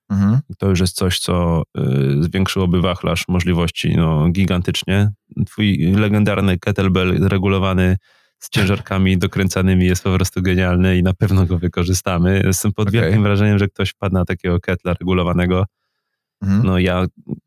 [0.10, 0.40] Mhm.
[0.58, 5.12] To już jest coś, co y, zwiększyłoby wachlarz możliwości no, gigantycznie.
[5.46, 7.98] Twój legendarny kettlebell regulowany
[8.40, 12.42] z ciężarkami dokręcanymi jest po prostu genialny i na pewno go wykorzystamy.
[12.46, 13.02] Jestem pod okay.
[13.02, 15.66] wielkim wrażeniem, że ktoś wpadł na takiego ketla regulowanego.
[16.42, 16.64] Mhm.
[16.66, 17.06] No ja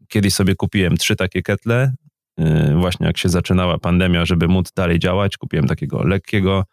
[0.09, 1.93] kiedyś sobie kupiłem trzy takie ketle,
[2.41, 6.65] y, właśnie jak się zaczynała pandemia, żeby móc dalej działać, kupiłem takiego lekkiego,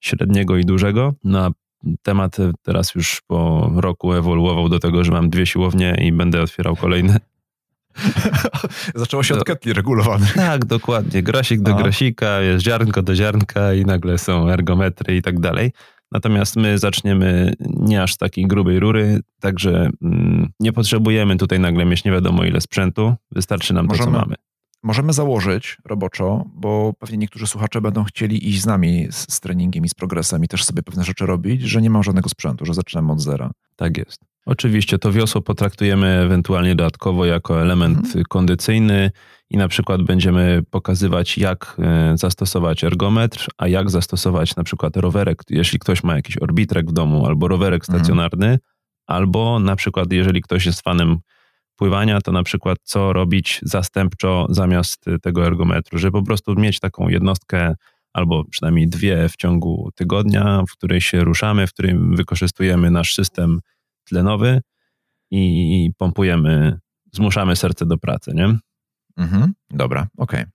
[0.00, 1.14] średniego i dużego.
[1.24, 1.50] No
[2.02, 6.76] temat teraz już po roku ewoluował do tego, że mam dwie siłownie i będę otwierał
[6.76, 7.20] kolejne.
[8.94, 10.26] Zaczęło się od ketli regulowane.
[10.34, 11.22] Tak, dokładnie.
[11.22, 11.82] Grosik do A.
[11.82, 15.72] grosika, jest ziarnko do ziarnka i nagle są ergometry i tak dalej.
[16.12, 22.04] Natomiast my zaczniemy nie aż takiej grubej rury, także mm, nie potrzebujemy tutaj nagle mieć
[22.04, 23.14] nie wiadomo ile sprzętu.
[23.32, 24.34] Wystarczy nam Możemy, to, co mamy
[24.82, 29.84] możemy założyć roboczo, bo pewnie niektórzy słuchacze będą chcieli iść z nami z, z treningiem
[29.84, 32.74] i z progresem i też sobie pewne rzeczy robić, że nie mam żadnego sprzętu, że
[32.74, 33.50] zaczynamy od zera.
[33.76, 34.20] Tak jest.
[34.46, 38.24] Oczywiście to wiosło potraktujemy ewentualnie dodatkowo jako element mhm.
[38.24, 39.10] kondycyjny
[39.50, 45.42] i na przykład będziemy pokazywać, jak e, zastosować ergometr, a jak zastosować na przykład rowerek,
[45.50, 47.98] jeśli ktoś ma jakiś orbitrek w domu, albo rowerek mhm.
[47.98, 48.60] stacjonarny, mhm.
[49.06, 51.18] albo na przykład jeżeli ktoś jest fanem
[51.80, 57.08] pływania, to na przykład co robić zastępczo zamiast tego ergometru, żeby po prostu mieć taką
[57.08, 57.74] jednostkę
[58.12, 63.60] albo przynajmniej dwie w ciągu tygodnia, w której się ruszamy, w którym wykorzystujemy nasz system
[64.04, 64.60] tlenowy
[65.30, 66.78] i pompujemy,
[67.12, 68.58] zmuszamy serce do pracy, nie?
[69.16, 70.40] Mhm, dobra, okej.
[70.40, 70.52] Okay.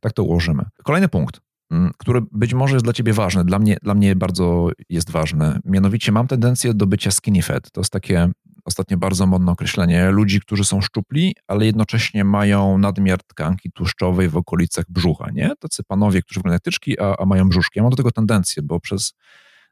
[0.00, 0.64] Tak to ułożymy.
[0.84, 4.70] Kolejny punkt, mm, który być może jest dla ciebie ważny, dla mnie, dla mnie bardzo
[4.88, 5.58] jest ważny.
[5.64, 7.70] Mianowicie mam tendencję do bycia skinny fat.
[7.70, 8.30] To jest takie
[8.64, 14.36] ostatnio bardzo modne określenie, ludzi, którzy są szczupli, ale jednocześnie mają nadmiar tkanki tłuszczowej w
[14.36, 15.52] okolicach brzucha, nie?
[15.60, 17.78] Tacy panowie, którzy wyglądają tyczki, a, a mają brzuszki.
[17.78, 19.14] Ja mam do tego tendencję, bo przez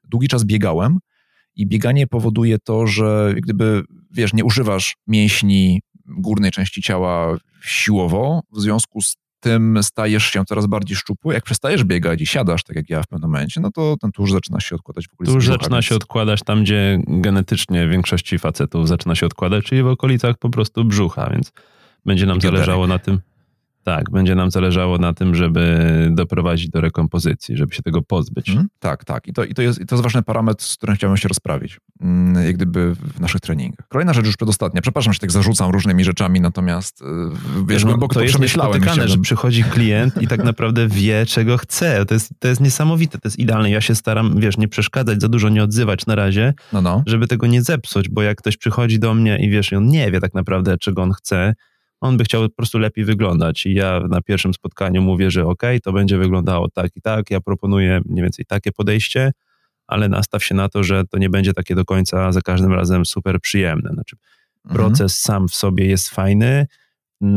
[0.05, 0.99] długi czas biegałem
[1.55, 8.61] i bieganie powoduje to, że gdyby, wiesz, nie używasz mięśni górnej części ciała siłowo, w
[8.61, 11.35] związku z tym stajesz się coraz bardziej szczupły.
[11.35, 14.33] Jak przestajesz biegać i siadasz, tak jak ja w pewnym momencie, no to ten tłuszcz
[14.33, 15.85] zaczyna się odkładać w okolicy Tłuszcz zaczyna więc...
[15.85, 20.85] się odkładać tam, gdzie genetycznie większości facetów zaczyna się odkładać, czyli w okolicach po prostu
[20.85, 21.53] brzucha, więc
[22.07, 22.55] będzie nam Bioderek.
[22.57, 23.21] zależało na tym,
[23.97, 28.47] Tak, będzie nam zależało na tym, żeby doprowadzić do rekompozycji, żeby się tego pozbyć.
[28.47, 28.69] Hmm?
[28.79, 29.29] Tak, tak.
[29.29, 31.81] I to, i, to jest, i to jest ważny parametr, z którym chciałbym się rozprawić,
[32.01, 33.89] mm, jak gdyby w naszych treningach.
[33.89, 34.83] Kolejna rzecz już przedostatnia.
[34.83, 38.83] Przepraszam, że tak zarzucam różnymi rzeczami, natomiast yy, wiesz, no, głęboko to, to jest przemyślałem.
[39.09, 42.07] że przychodzi klient i tak naprawdę wie, czego chce.
[42.07, 43.71] To jest, to jest niesamowite, to jest idealne.
[43.71, 47.03] Ja się staram, wiesz, nie przeszkadzać, za dużo nie odzywać na razie, no, no.
[47.07, 50.11] żeby tego nie zepsuć, bo jak ktoś przychodzi do mnie i wiesz, i on nie
[50.11, 51.55] wie tak naprawdę, czego on chce,
[52.01, 53.67] on by chciał po prostu lepiej wyglądać.
[53.67, 57.31] I ja na pierwszym spotkaniu mówię, że ok, to będzie wyglądało tak i tak.
[57.31, 59.33] Ja proponuję mniej więcej takie podejście,
[59.87, 63.07] ale nastaw się na to, że to nie będzie takie do końca za każdym razem
[63.07, 63.91] super przyjemne.
[63.95, 64.17] Znaczy,
[64.65, 64.75] mhm.
[64.75, 66.67] proces sam w sobie jest fajny,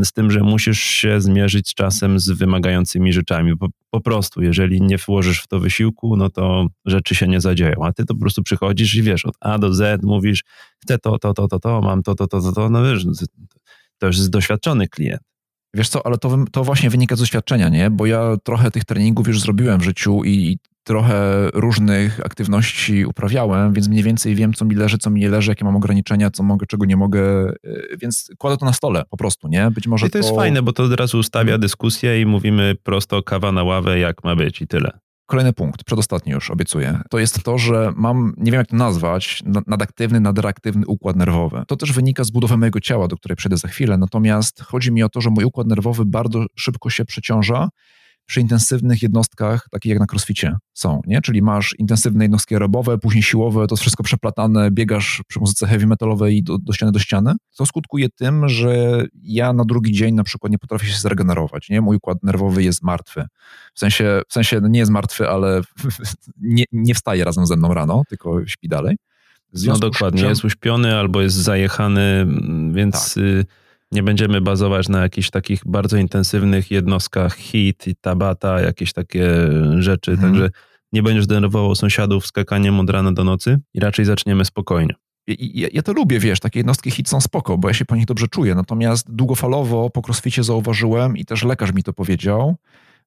[0.03, 3.57] z tym, że musisz się zmierzyć z czasem z wymagającymi rzeczami.
[3.57, 7.85] Po, po, prostu, jeżeli nie włożysz w to wysiłku, no to rzeczy się nie zadzieją.
[7.85, 10.43] A ty to po prostu przychodzisz i wiesz, od A do Z mówisz,
[10.79, 13.05] chcę to, to, to, to, to, mam to, to, to, to, to, no wiesz,
[14.03, 15.21] to już jest doświadczony klient.
[15.73, 17.89] Wiesz co, ale to, to właśnie wynika z doświadczenia, nie?
[17.89, 23.87] Bo ja trochę tych treningów już zrobiłem w życiu i trochę różnych aktywności uprawiałem, więc
[23.87, 26.65] mniej więcej wiem, co mi leży, co mi nie leży, jakie mam ograniczenia, co mogę,
[26.65, 29.71] czego nie mogę, e, więc kładę to na stole po prostu, nie?
[29.71, 31.61] Być może I to, to jest fajne, bo to od razu ustawia mhm.
[31.61, 34.91] dyskusję i mówimy prosto kawa na ławę, jak ma być i tyle.
[35.25, 39.43] Kolejny punkt, przedostatni już obiecuję, to jest to, że mam, nie wiem jak to nazwać,
[39.67, 41.63] nadaktywny, nadreaktywny układ nerwowy.
[41.67, 45.03] To też wynika z budowy mojego ciała, do której przejdę za chwilę, natomiast chodzi mi
[45.03, 47.69] o to, że mój układ nerwowy bardzo szybko się przeciąża
[48.25, 51.21] przy intensywnych jednostkach, takich jak na crossficie są, nie?
[51.21, 55.87] Czyli masz intensywne jednostki aerobowe, później siłowe, to jest wszystko przeplatane, biegasz przy muzyce heavy
[55.87, 57.33] metalowej do, do ściany do ściany.
[57.57, 61.81] To skutkuje tym, że ja na drugi dzień na przykład nie potrafię się zregenerować, nie?
[61.81, 63.25] Mój układ nerwowy jest martwy.
[63.73, 65.61] W sensie, w sensie no nie jest martwy, ale
[66.41, 68.95] nie, nie wstaje razem ze mną rano, tylko śpi dalej.
[69.65, 70.29] No dokładnie, czym...
[70.29, 72.27] jest uśpiony albo jest zajechany,
[72.71, 73.13] więc...
[73.13, 73.45] Tak y,
[73.93, 79.27] nie będziemy bazować na jakichś takich bardzo intensywnych jednostkach hit i tabata, jakieś takie
[79.79, 80.31] rzeczy, mhm.
[80.31, 80.49] także
[80.93, 84.93] nie będziesz denerwował sąsiadów skakaniem od rana do nocy i raczej zaczniemy spokojnie.
[85.27, 88.05] Ja, ja, to lubię, wiesz, takie jednostki hit są spoko, bo ja się po nich
[88.05, 92.55] dobrze czuję, natomiast długofalowo po crossficie zauważyłem i też lekarz mi to powiedział,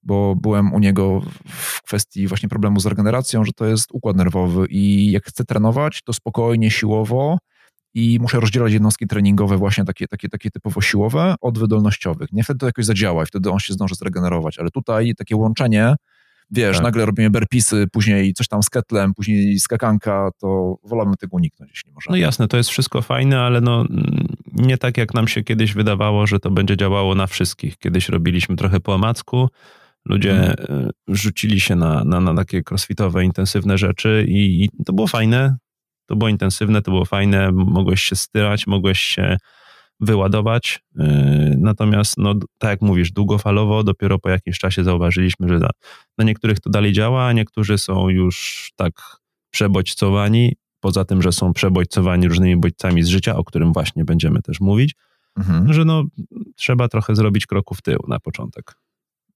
[0.03, 4.66] bo byłem u niego w kwestii właśnie problemu z regeneracją, że to jest układ nerwowy
[4.70, 7.38] i jak chcę trenować, to spokojnie, siłowo,
[7.97, 12.33] i muszę rozdzielać jednostki treningowe właśnie takie, takie, takie typowo siłowe od wydolnościowych.
[12.33, 15.95] Nie wtedy to jakoś zadziała i wtedy on się zdąży zregenerować, ale tutaj takie łączenie,
[16.51, 16.85] wiesz, tak.
[16.85, 21.93] nagle robimy berpisy, później coś tam z ketlem, później skakanka, to wolamy tego uniknąć, jeśli
[21.93, 22.17] możemy.
[22.17, 23.85] No jasne, to jest wszystko fajne, ale no
[24.53, 27.79] nie tak jak nam się kiedyś wydawało, że to będzie działało na wszystkich.
[27.79, 29.49] Kiedyś robiliśmy trochę po omacku,
[30.05, 30.91] ludzie hmm.
[31.09, 35.57] rzucili się na, na, na takie crossfitowe, intensywne rzeczy i, i to było fajne,
[36.07, 39.37] to było intensywne, to było fajne, mogłeś się styrać, mogłeś się
[40.01, 40.81] wyładować.
[40.95, 45.69] Yy, natomiast, no, tak jak mówisz, długofalowo dopiero po jakimś czasie zauważyliśmy, że
[46.19, 48.92] na niektórych to dalej działa, a niektórzy są już tak
[49.51, 54.61] przebodźcowani, poza tym, że są przebodźcowani różnymi bodźcami z życia, o którym właśnie będziemy też
[54.61, 54.95] mówić,
[55.38, 55.73] mhm.
[55.73, 56.05] że no,
[56.57, 58.75] trzeba trochę zrobić kroku w tył na początek.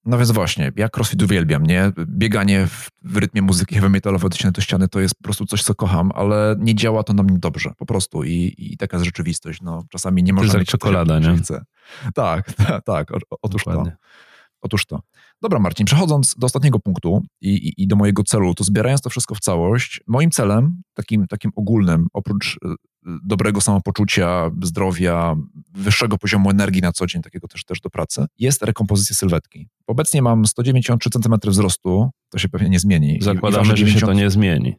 [0.04, 1.92] No więc właśnie, ja crossfit uwielbiam, nie?
[2.06, 5.46] Bieganie w, w rytmie muzyki heavy metalowej od ściany do ściany to jest po prostu
[5.46, 8.96] coś, co kocham, ale nie działa to na mnie dobrze, po prostu i, i taka
[8.96, 9.60] jest rzeczywistość.
[9.62, 11.36] No, czasami nie można mieć czekolada, nie?
[11.36, 11.64] Chce.
[12.14, 13.08] Tak, tak, tak,
[13.42, 13.90] otóż Dokładnie.
[13.90, 13.96] to.
[14.60, 15.00] Otóż to.
[15.42, 19.10] Dobra, Marcin, przechodząc do ostatniego punktu i, i, i, do mojego celu, to zbierając to
[19.10, 25.36] wszystko w całość, moim celem, takim, takim ogólnym, oprócz y, dobrego samopoczucia, zdrowia,
[25.74, 29.68] wyższego poziomu energii na co dzień, takiego też, też do pracy, jest rekompozycja sylwetki.
[29.86, 33.18] Obecnie mam 193 cm wzrostu, to się pewnie nie zmieni.
[33.20, 34.76] Zakładamy, że się to nie zmieni.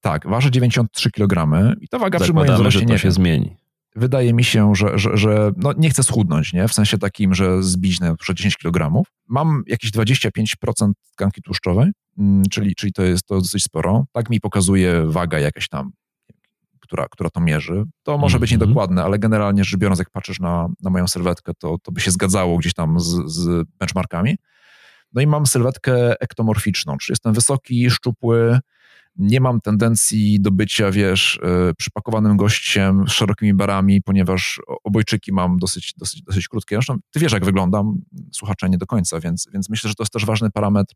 [0.00, 1.48] Tak, waży 93 kg
[1.80, 3.56] i ta waga Zakładamy, przy moim wzroście nie się zmieni
[3.96, 6.68] wydaje mi się, że, że, że no nie chcę schudnąć, nie?
[6.68, 9.02] w sensie takim, że zbić na przykład 10 kg.
[9.28, 14.04] Mam jakieś 25% tkanki tłuszczowej, mm, czyli, czyli to jest to dosyć sporo.
[14.12, 15.92] Tak mi pokazuje waga jakaś tam,
[16.90, 17.84] która, która to mierzy.
[18.02, 18.40] To może mm -hmm.
[18.40, 18.68] być mhm.
[18.68, 22.10] niedokładne, ale generalnie rzecz biorąc, jak patrzysz na, na moją sylwetkę, to, to by się
[22.10, 24.36] zgadzało gdzieś tam z, z benchmarkami.
[25.12, 28.58] No i mam sylwetkę ektomorficzną, czyli jestem wysoki, szczupły,
[29.16, 35.56] nie mam tendencji do bycia, wiesz, e, przypakowanym gościem z szerokimi barami, ponieważ obojczyki mam
[35.56, 36.76] dosyć, dosyć, dosyć krótkie.
[36.76, 37.98] Zresztą ty wiesz, jak wyglądam,
[38.32, 40.94] słuchacze nie do końca, więc, więc myślę, że to jest też ważny parametr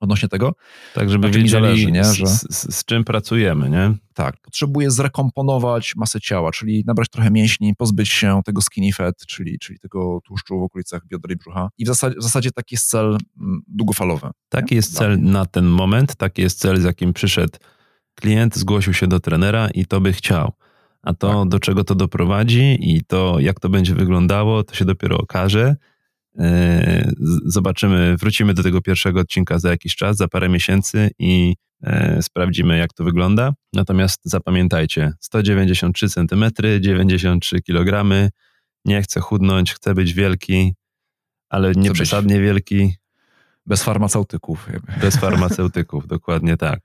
[0.00, 0.54] odnośnie tego.
[0.94, 2.04] Tak, żeby wiedzieli, zależy, nie?
[2.04, 3.94] Że, z, z, z, czym pracujemy, nie?
[4.14, 4.40] Tak.
[4.42, 9.78] Potrzebuję zrekomponować masę ciała, czyli nabrać trochę mięśni, pozbyć się tego skinny fat, czyli, czyli
[9.78, 11.68] tego tłuszczu w okolicach biodra i brzucha.
[11.78, 14.30] I w zasadzie, w zasadzie taki jest cel mm, długofalowy.
[14.48, 14.76] Taki nie?
[14.76, 17.58] jest cel na ten moment, taki jest cel, z jakim przyszedł
[18.14, 20.52] klient, zgłosił się do trenera i to by chciał.
[21.02, 21.48] A to, tak.
[21.48, 25.76] do czego to doprowadzi i to, jak to będzie wyglądało, to się dopiero okaże
[27.44, 32.78] zobaczymy, wrócimy do tego pierwszego odcinka za jakiś czas, za parę miesięcy i e, sprawdzimy,
[32.78, 33.52] jak to wygląda.
[33.72, 36.44] Natomiast zapamiętajcie: 193 cm,
[36.80, 38.04] 93 kg.
[38.84, 40.74] Nie chcę chudnąć, chcę być wielki,
[41.48, 42.94] ale nie przesadnie wielki.
[43.66, 44.68] Bez farmaceutyków.
[45.00, 46.80] Bez farmaceutyków, dokładnie tak.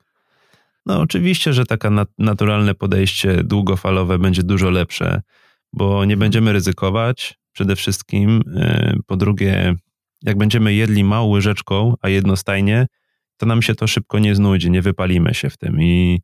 [0.86, 5.22] No, oczywiście, że takie naturalne podejście długofalowe będzie dużo lepsze,
[5.74, 8.42] bo nie będziemy ryzykować, przede wszystkim.
[8.56, 9.76] E, po drugie,
[10.22, 12.88] jak będziemy jedli małą łyżeczką, a jednostajnie,
[13.38, 15.82] to nam się to szybko nie znudzi, nie wypalimy się w tym.
[15.82, 16.22] I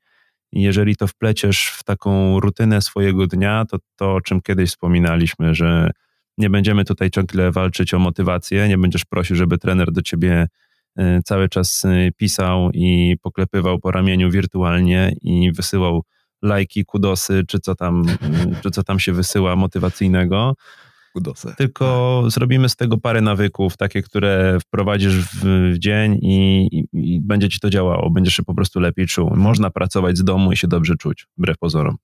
[0.52, 5.92] jeżeli to wpleciesz w taką rutynę swojego dnia, to to, o czym kiedyś wspominaliśmy, że
[6.38, 10.48] nie będziemy tutaj ciągle walczyć o motywację, nie będziesz prosił, żeby trener do ciebie
[10.96, 16.04] e, cały czas e, pisał i poklepywał po ramieniu wirtualnie i wysyłał
[16.42, 18.06] lajki, kudosy, czy co tam,
[18.64, 20.56] czy co tam się wysyła motywacyjnego,
[21.18, 21.56] kudosę.
[21.58, 22.32] Tylko tak.
[22.32, 27.50] zrobimy z tego parę nawyków, takie, które wprowadzisz w, w dzień i, i, i, będzie
[27.50, 29.36] ci to działało, będziesz się po prostu lepiej czuł.
[29.36, 31.98] Można pracować z domu i się dobrze czuć, wbrew pozorom.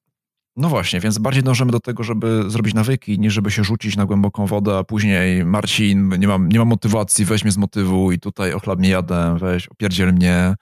[0.56, 4.06] No właśnie, więc bardziej dążymy do tego, żeby zrobić nawyki, niż żeby się rzucić na
[4.06, 8.20] głęboką wodę, a później Marcin, nie mam, nie mam motywacji, weź mnie z motywu i
[8.20, 10.56] tutaj ochlabnie jadę, weź, opierdziel mnie,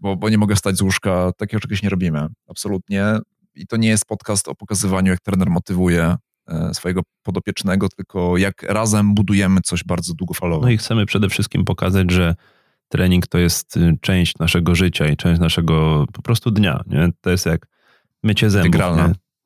[0.00, 1.32] bo, bo nie mogę stać z łóżka.
[1.36, 2.26] Takiego czegoś nie robimy.
[2.48, 3.04] Absolutnie.
[3.54, 6.16] I to nie jest podcast o pokazywaniu, jak trener motywuje.
[6.48, 10.62] E, swojego podopiecznego, tylko jak razem budujemy coś bardzo długofalowo.
[10.62, 12.34] No i chcemy przede wszystkim pokazać, że
[12.88, 16.82] trening to jest y, część naszego życia i część naszego po prostu dnia.
[16.86, 17.08] Nie?
[17.20, 17.66] To jest jak
[18.22, 18.80] mycie zębów.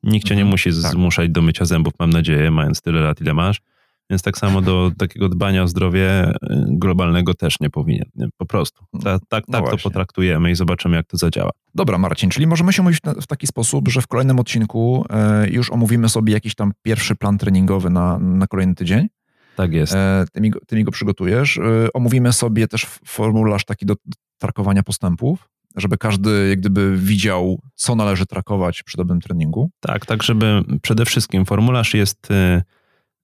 [0.03, 0.51] Nikt cię nie mhm.
[0.51, 0.91] musi tak.
[0.91, 3.61] zmuszać do mycia zębów, mam nadzieję, mając tyle lat, ile masz.
[4.09, 6.35] Więc tak samo do takiego dbania o zdrowie y,
[6.67, 8.09] globalnego też nie powinien.
[8.15, 8.27] Nie?
[8.37, 8.85] Po prostu.
[9.03, 11.51] Ta, tak no tak to potraktujemy i zobaczymy, jak to zadziała.
[11.75, 15.71] Dobra, Marcin, czyli możemy się mówić w taki sposób, że w kolejnym odcinku e, już
[15.71, 19.07] omówimy sobie jakiś tam pierwszy plan treningowy na, na kolejny tydzień.
[19.55, 19.93] Tak jest.
[19.93, 21.57] E, ty, mi go, ty mi go przygotujesz.
[21.57, 21.61] E,
[21.93, 27.95] omówimy sobie też formularz taki do, do trakowania postępów żeby każdy jak gdyby widział, co
[27.95, 29.69] należy trakować przy dobrym treningu.
[29.79, 32.27] Tak, tak, żeby przede wszystkim formularz jest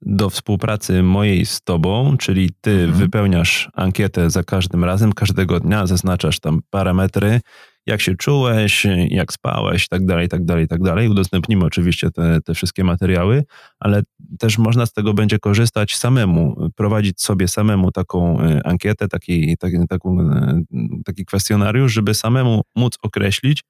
[0.02, 2.94] do współpracy mojej z tobą, czyli ty mhm.
[2.94, 7.40] wypełniasz ankietę za każdym razem, każdego dnia zaznaczasz tam parametry,
[7.86, 11.10] jak się czułeś, jak spałeś, tak dalej, tak dalej, tak dalej.
[11.10, 13.44] Udostępnimy oczywiście te, te wszystkie materiały,
[13.80, 14.02] ale
[14.40, 19.78] też można z tego będzie korzystać samemu, prowadzić sobie samemu taką e, ankietę, taki, taki,
[19.90, 20.62] taką, e,
[21.06, 23.64] taki kwestionariusz, żeby samemu móc określić,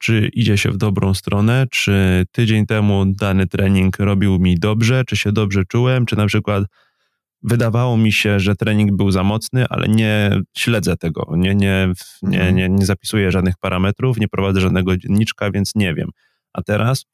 [0.00, 5.16] czy idzie się w dobrą stronę, czy tydzień temu dany trening robił mi dobrze, czy
[5.16, 6.64] się dobrze czułem, czy na przykład
[7.42, 12.38] wydawało mi się, że trening był za mocny, ale nie śledzę tego, nie, nie, nie,
[12.40, 12.56] mhm.
[12.56, 16.10] nie, nie zapisuję żadnych parametrów, nie prowadzę żadnego dzienniczka, więc nie wiem.
[16.52, 17.04] A teraz,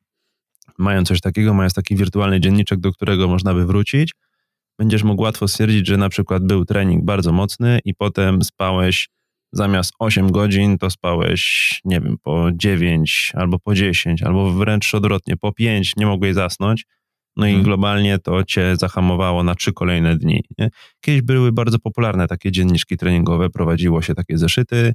[0.78, 4.12] mając coś takiego, mając taki wirtualny dzienniczek, do którego można by wrócić,
[4.78, 9.08] będziesz mógł łatwo stwierdzić, że na przykład był trening bardzo mocny i potem spałeś
[9.52, 15.36] zamiast 8 godzin, to spałeś, nie wiem, po 9 albo po 10, albo wręcz odwrotnie,
[15.36, 16.84] po 5 nie mogłeś zasnąć.
[17.36, 17.64] No i mhm.
[17.64, 20.44] globalnie to cię zahamowało na trzy kolejne dni.
[20.58, 20.70] Nie?
[21.00, 24.92] Kiedyś były bardzo popularne takie dzienniczki treningowe, prowadziło się takie zeszyty,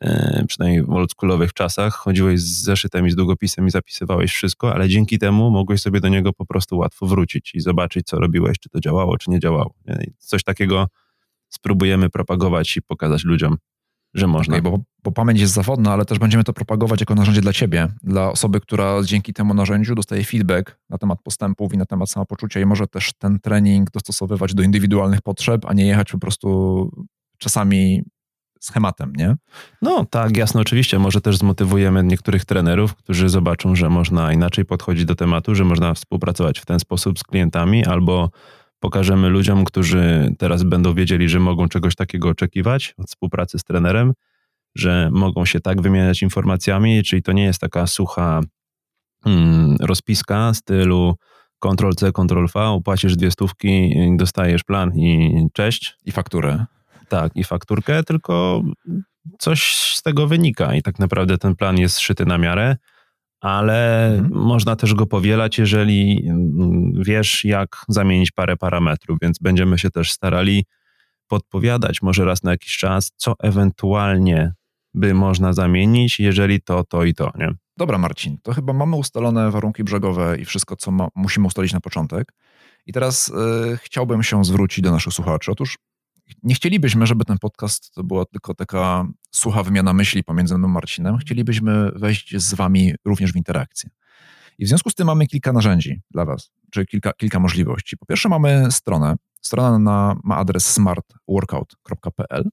[0.00, 1.94] e, przynajmniej w oldschoolowych czasach.
[1.94, 6.08] Chodziłeś z zeszytem i z długopisem i zapisywałeś wszystko, ale dzięki temu mogłeś sobie do
[6.08, 9.74] niego po prostu łatwo wrócić i zobaczyć, co robiłeś, czy to działało, czy nie działało.
[10.18, 10.88] Coś takiego
[11.48, 13.56] spróbujemy propagować i pokazać ludziom
[14.14, 14.56] że można.
[14.56, 17.88] Okay, bo, bo pamięć jest zawodna, ale też będziemy to propagować jako narzędzie dla ciebie,
[18.02, 22.60] dla osoby, która dzięki temu narzędziu dostaje feedback na temat postępów i na temat samopoczucia
[22.60, 26.90] i może też ten trening dostosowywać do indywidualnych potrzeb, a nie jechać po prostu
[27.38, 28.02] czasami
[28.60, 29.36] schematem, nie?
[29.82, 30.98] No tak, jasno, oczywiście.
[30.98, 35.94] Może też zmotywujemy niektórych trenerów, którzy zobaczą, że można inaczej podchodzić do tematu, że można
[35.94, 38.30] współpracować w ten sposób z klientami albo
[38.80, 44.12] pokażemy ludziom, którzy teraz będą wiedzieli, że mogą czegoś takiego oczekiwać od współpracy z trenerem,
[44.74, 48.40] że mogą się tak wymieniać informacjami, czyli to nie jest taka sucha
[49.24, 51.14] hmm, rozpiska stylu
[51.58, 55.96] Ctrl-C, Ctrl-V, płacisz dwie stówki, dostajesz plan i cześć.
[56.04, 56.66] I fakturę.
[57.08, 58.62] Tak, i fakturkę, tylko
[59.38, 62.76] coś z tego wynika i tak naprawdę ten plan jest szyty na miarę
[63.46, 64.42] ale mhm.
[64.42, 70.12] można też go powielać, jeżeli mm, wiesz, jak zamienić parę parametrów, więc będziemy się też
[70.12, 70.64] starali
[71.28, 74.52] podpowiadać może raz na jakiś czas, co ewentualnie
[74.94, 77.54] by można zamienić, jeżeli to, to i to, nie?
[77.76, 81.80] Dobra, Marcin, to chyba mamy ustalone warunki brzegowe i wszystko, co ma, musimy ustalić na
[81.80, 82.32] początek.
[82.86, 83.32] I teraz y,
[83.82, 85.52] chciałbym się zwrócić do naszych słuchaczy.
[85.52, 85.78] Otóż
[86.42, 90.70] nie chcielibyśmy, żeby ten podcast to była tylko taka sucha wymiana myśli pomiędzy mną a
[90.70, 91.18] Marcinem.
[91.18, 93.90] Chcielibyśmy wejść z wami również w interakcję.
[94.58, 97.96] I w związku z tym mamy kilka narzędzi dla was, czy kilka, kilka możliwości.
[97.96, 99.16] Po pierwsze mamy stronę
[99.46, 102.48] Strona na, ma adres smartworkout.pl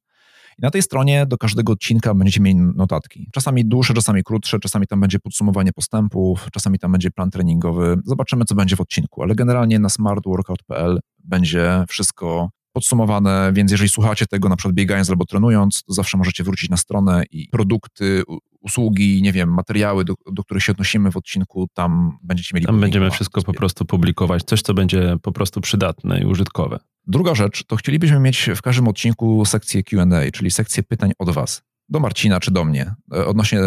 [0.58, 3.30] i na tej stronie do każdego odcinka będziecie mieli notatki.
[3.32, 7.98] Czasami dłuższe, czasami krótsze, czasami tam będzie podsumowanie postępów, czasami tam będzie plan treningowy.
[8.06, 14.26] Zobaczymy, co będzie w odcinku, ale generalnie na smartworkout.pl będzie wszystko podsumowane, więc jeżeli słuchacie
[14.26, 18.24] tego na przykład biegając albo trenując, to zawsze możecie wrócić na stronę i produkty,
[18.64, 22.66] usługi, nie wiem, materiały, do, do których się odnosimy w odcinku, tam będziecie mieli...
[22.66, 26.80] Tam będziemy wszystko po prostu publikować, coś, co będzie po prostu przydatne i użytkowe.
[27.08, 31.62] Druga rzecz, to chcielibyśmy mieć w każdym odcinku sekcję Q&A, czyli sekcję pytań od was,
[31.90, 33.60] do Marcina czy do mnie, e, odnośnie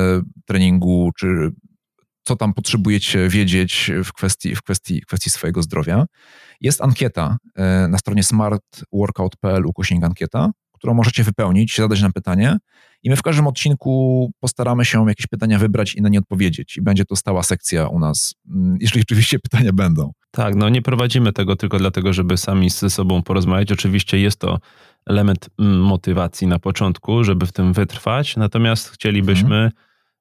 [0.46, 1.50] treningu, czy
[2.26, 6.06] co tam potrzebujecie wiedzieć w kwestii, w kwestii, kwestii swojego zdrowia.
[6.60, 12.58] Jest ankieta e, na stronie smartworkout.pl ukośnik ankieta, którą możecie wypełnić, zadać nam pytanie
[13.02, 16.76] i my w każdym odcinku postaramy się jakieś pytania wybrać i na nie odpowiedzieć.
[16.76, 20.12] I będzie to stała sekcja u nas, mm, jeżeli oczywiście pytania będą.
[20.30, 23.72] Tak, no nie prowadzimy tego tylko dlatego, żeby sami ze sobą porozmawiać.
[23.72, 24.58] Oczywiście jest to
[25.06, 29.70] element mm, motywacji na początku, żeby w tym wytrwać, natomiast chcielibyśmy, mhm.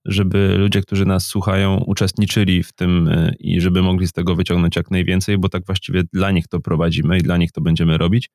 [0.05, 4.75] Żeby ludzie, którzy nas słuchają, uczestniczyli w tym y, i żeby mogli z tego wyciągnąć
[4.75, 8.29] jak najwięcej, bo tak właściwie dla nich to prowadzimy i dla nich to będziemy robić.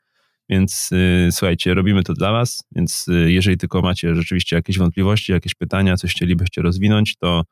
[0.48, 5.32] Więc y, słuchajcie, robimy to dla Was, więc y, jeżeli tylko macie rzeczywiście jakieś wątpliwości,
[5.32, 7.44] jakieś pytania, coś chcielibyście rozwinąć, to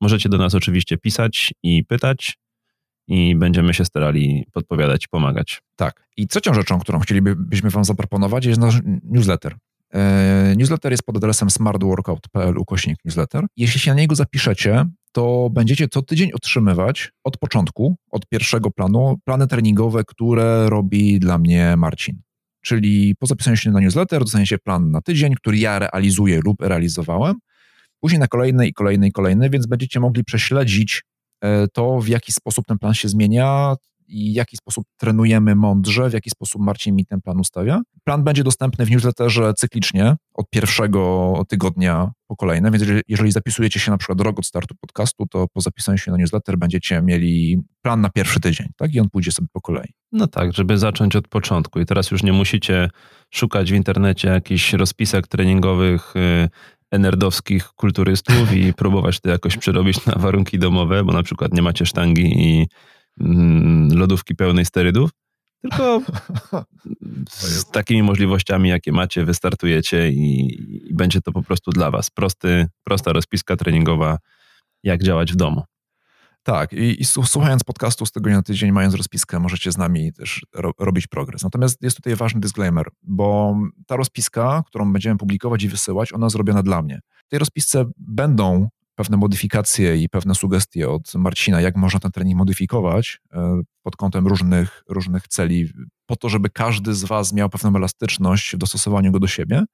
[0.00, 2.38] możecie do nas oczywiście pisać i pytać
[3.08, 5.62] i będziemy się starali podpowiadać pomagać.
[5.76, 6.08] Tak.
[6.16, 9.56] I trzecią rzeczą, którą chcielibyśmy Wam zaproponować, jest nasz newsletter.
[9.94, 13.46] E, newsletter jest pod adresem smartworkout.pl ukośnik newsletter.
[13.56, 19.16] Jeśli się na niego zapiszecie, to będziecie co tydzień otrzymywać od początku, od pierwszego planu,
[19.24, 22.20] plany treningowe, które robi dla mnie Marcin.
[22.64, 27.36] Czyli po zapisaniu się na newsletter dostaniecie plan na tydzień, który ja realizuję lub realizowałem,
[28.00, 31.02] później na kolejny i kolejny i kolejny, więc będziecie mogli prześledzić
[31.40, 33.74] e, to, w jaki sposób ten plan się zmienia,
[34.08, 37.80] i w jaki sposób trenujemy mądrze, w jaki sposób Marcin mi ten plan ustawia.
[38.04, 43.90] Plan będzie dostępny w newsletterze cyklicznie od pierwszego tygodnia po kolejne, więc jeżeli, zapisujecie się
[43.90, 48.00] na przykład rok od startu podcastu, to po zapisaniu się na newsletter będziecie mieli plan
[48.00, 48.94] na pierwszy tydzień, tak?
[48.94, 49.88] I on pójdzie sobie po kolei.
[50.12, 51.80] No tak, żeby zacząć od początku.
[51.80, 52.90] I teraz już nie musicie
[53.30, 56.48] szukać w internecie jakichś rozpisek treningowych y,
[56.90, 61.86] enerdowskich kulturystów i próbować to jakoś przerobić na warunki domowe, bo na przykład nie macie
[61.86, 62.66] sztangi i
[63.94, 65.10] lodówki pełnej sterydów,
[65.62, 66.02] tylko
[67.30, 70.54] z takimi możliwościami, jakie macie, wystartujecie i,
[70.90, 72.10] i, będzie to po prostu dla Was.
[72.10, 74.18] Prosty, prosta rozpiska treningowa,
[74.82, 75.62] jak działać w domu.
[76.42, 80.46] Tak, i, i słuchając podcastu z tygodnia na tydzień, mając rozpiskę, możecie z nami też
[80.54, 81.42] ro, robić progres.
[81.42, 83.56] Natomiast jest tutaj ważny disclaimer, bo
[83.86, 87.00] ta rozpiska, którą będziemy publikować i wysyłać, ona zrobiona dla mnie.
[87.26, 92.38] W tej rozpisce będą pewne modyfikacje i pewne sugestie od Marcina, jak można ten trening
[92.38, 95.70] modyfikować e, pod kątem różnych, różnych celi,
[96.06, 99.64] po to, żeby każdy z Was miał pewną elastyczność w dostosowaniu go do siebie.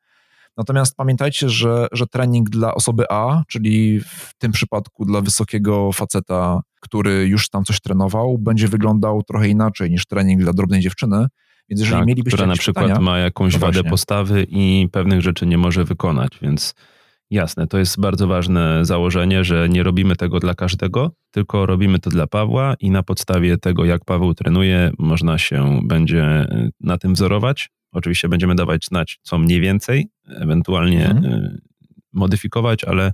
[0.57, 6.61] Natomiast pamiętajcie, że, że trening dla osoby A, czyli w tym przypadku dla wysokiego faceta,
[6.81, 11.27] który już tam coś trenował, będzie wyglądał trochę inaczej niż trening dla drobnej dziewczyny.
[11.69, 13.91] Więc jeżeli tak, mielibyście która na przykład pytania, ma jakąś wadę właśnie.
[13.91, 16.75] postawy i pewnych rzeczy nie może wykonać, więc
[17.33, 22.11] Jasne, to jest bardzo ważne założenie, że nie robimy tego dla każdego, tylko robimy to
[22.11, 27.15] dla Pawła i na podstawie tego, jak Paweł trenuje, można się będzie y, na tym
[27.15, 27.71] wzorować.
[27.93, 31.35] Oczywiście będziemy dawać znać, co mniej więcej, ewentualnie mhm.
[31.35, 31.61] Y,
[32.13, 33.13] modyfikować, ale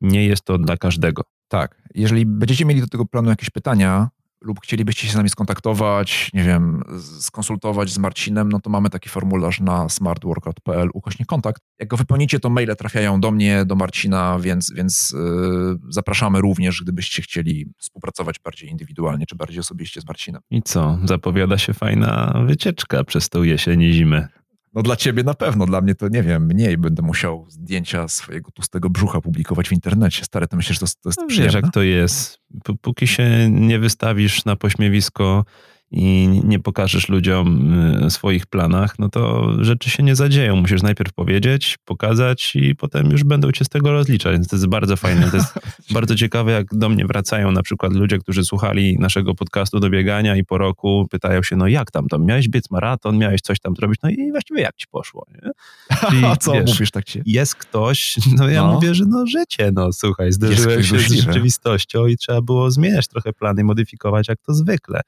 [0.00, 1.22] nie jest to dla każdego.
[1.48, 1.82] Tak.
[1.94, 4.08] Jeżeli będziecie mieli do tego planu jakieś pytania,
[4.42, 6.82] lub chcielibyście się z nami skontaktować, nie wiem,
[7.20, 11.62] skonsultować z Marcinem, no to mamy taki formularz na smartworkout.pl ukośnik kontakt.
[11.78, 16.82] Jak go wypełnicie, to maile trafiają do mnie, do Marcina, więc, więc yy, zapraszamy również,
[16.82, 20.42] gdybyście chcieli współpracować bardziej indywidualnie, czy bardziej osobiście z Marcinem.
[20.50, 20.98] I co?
[21.04, 24.39] Zapowiada się fajna wycieczka przez tą jesień i zimę.
[24.72, 28.50] No dla ciebie na pewno, dla mnie to nie wiem, mniej będę musiał zdjęcia swojego
[28.50, 30.24] tłustego brzucha publikować w internecie.
[30.24, 32.38] Stary, to myślisz, że to, to jest no, Wiesz, jak to jest.
[32.80, 35.44] Póki się nie wystawisz na pośmiewisko
[35.92, 37.74] i nie pokażesz ludziom
[38.06, 40.56] y, swoich planach, no to rzeczy się nie zadzieją.
[40.56, 44.32] Musisz najpierw powiedzieć, pokazać i potem już będą cię z tego rozliczać.
[44.32, 45.30] Więc to jest bardzo fajne.
[45.30, 45.54] To jest
[45.94, 50.36] bardzo ciekawe, jak do mnie wracają na przykład ludzie, którzy słuchali naszego podcastu do biegania
[50.36, 53.76] i po roku pytają się, no jak tam, tam miałeś biec maraton, miałeś coś tam
[53.76, 55.50] zrobić, no i właściwie jak ci poszło, nie?
[56.10, 57.22] Czyli, A co wiesz, mówisz tak ci?
[57.26, 58.72] Jest ktoś, no ja no.
[58.72, 63.32] mówię, że no życie, no słuchaj, zderzyłem się z rzeczywistością i trzeba było zmieniać trochę
[63.32, 65.00] plany, modyfikować jak to zwykle.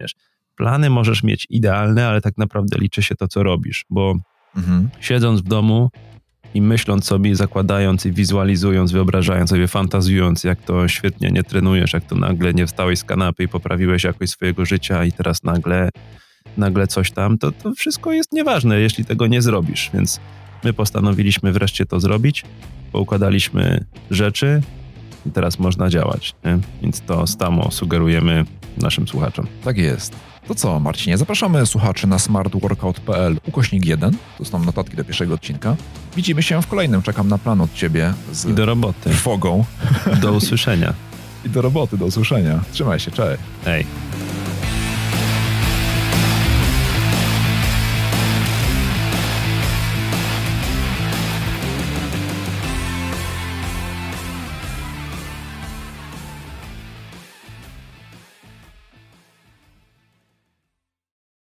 [0.00, 0.14] Wiesz,
[0.60, 4.14] plany możesz mieć idealne, ale tak naprawdę liczy się to, co robisz, bo
[4.56, 4.88] mhm.
[5.00, 5.90] siedząc w domu
[6.54, 12.04] i myśląc sobie, zakładając i wizualizując, wyobrażając sobie, fantazjując, jak to świetnie nie trenujesz, jak
[12.04, 15.88] to nagle nie wstałeś z kanapy i poprawiłeś jakość swojego życia i teraz nagle
[16.56, 19.90] nagle coś tam, to, to wszystko jest nieważne, jeśli tego nie zrobisz.
[19.94, 20.20] Więc
[20.64, 22.44] my postanowiliśmy wreszcie to zrobić,
[22.92, 24.62] poukładaliśmy rzeczy
[25.26, 26.34] i teraz można działać.
[26.44, 26.58] Nie?
[26.82, 28.44] Więc to samo sugerujemy
[28.76, 29.46] naszym słuchaczom.
[29.64, 30.29] Tak jest.
[30.48, 35.76] To co, Marcinie, zapraszamy słuchaczy na smartworkout.pl ukośnik 1, to są notatki do pierwszego odcinka.
[36.16, 39.10] Widzimy się w kolejnym, czekam na plan od ciebie z I do roboty.
[39.10, 39.64] trwogą.
[40.20, 40.94] Do usłyszenia.
[41.46, 42.60] I do roboty, do usłyszenia.
[42.72, 43.42] Trzymaj się, cześć.
[43.64, 43.86] Hej.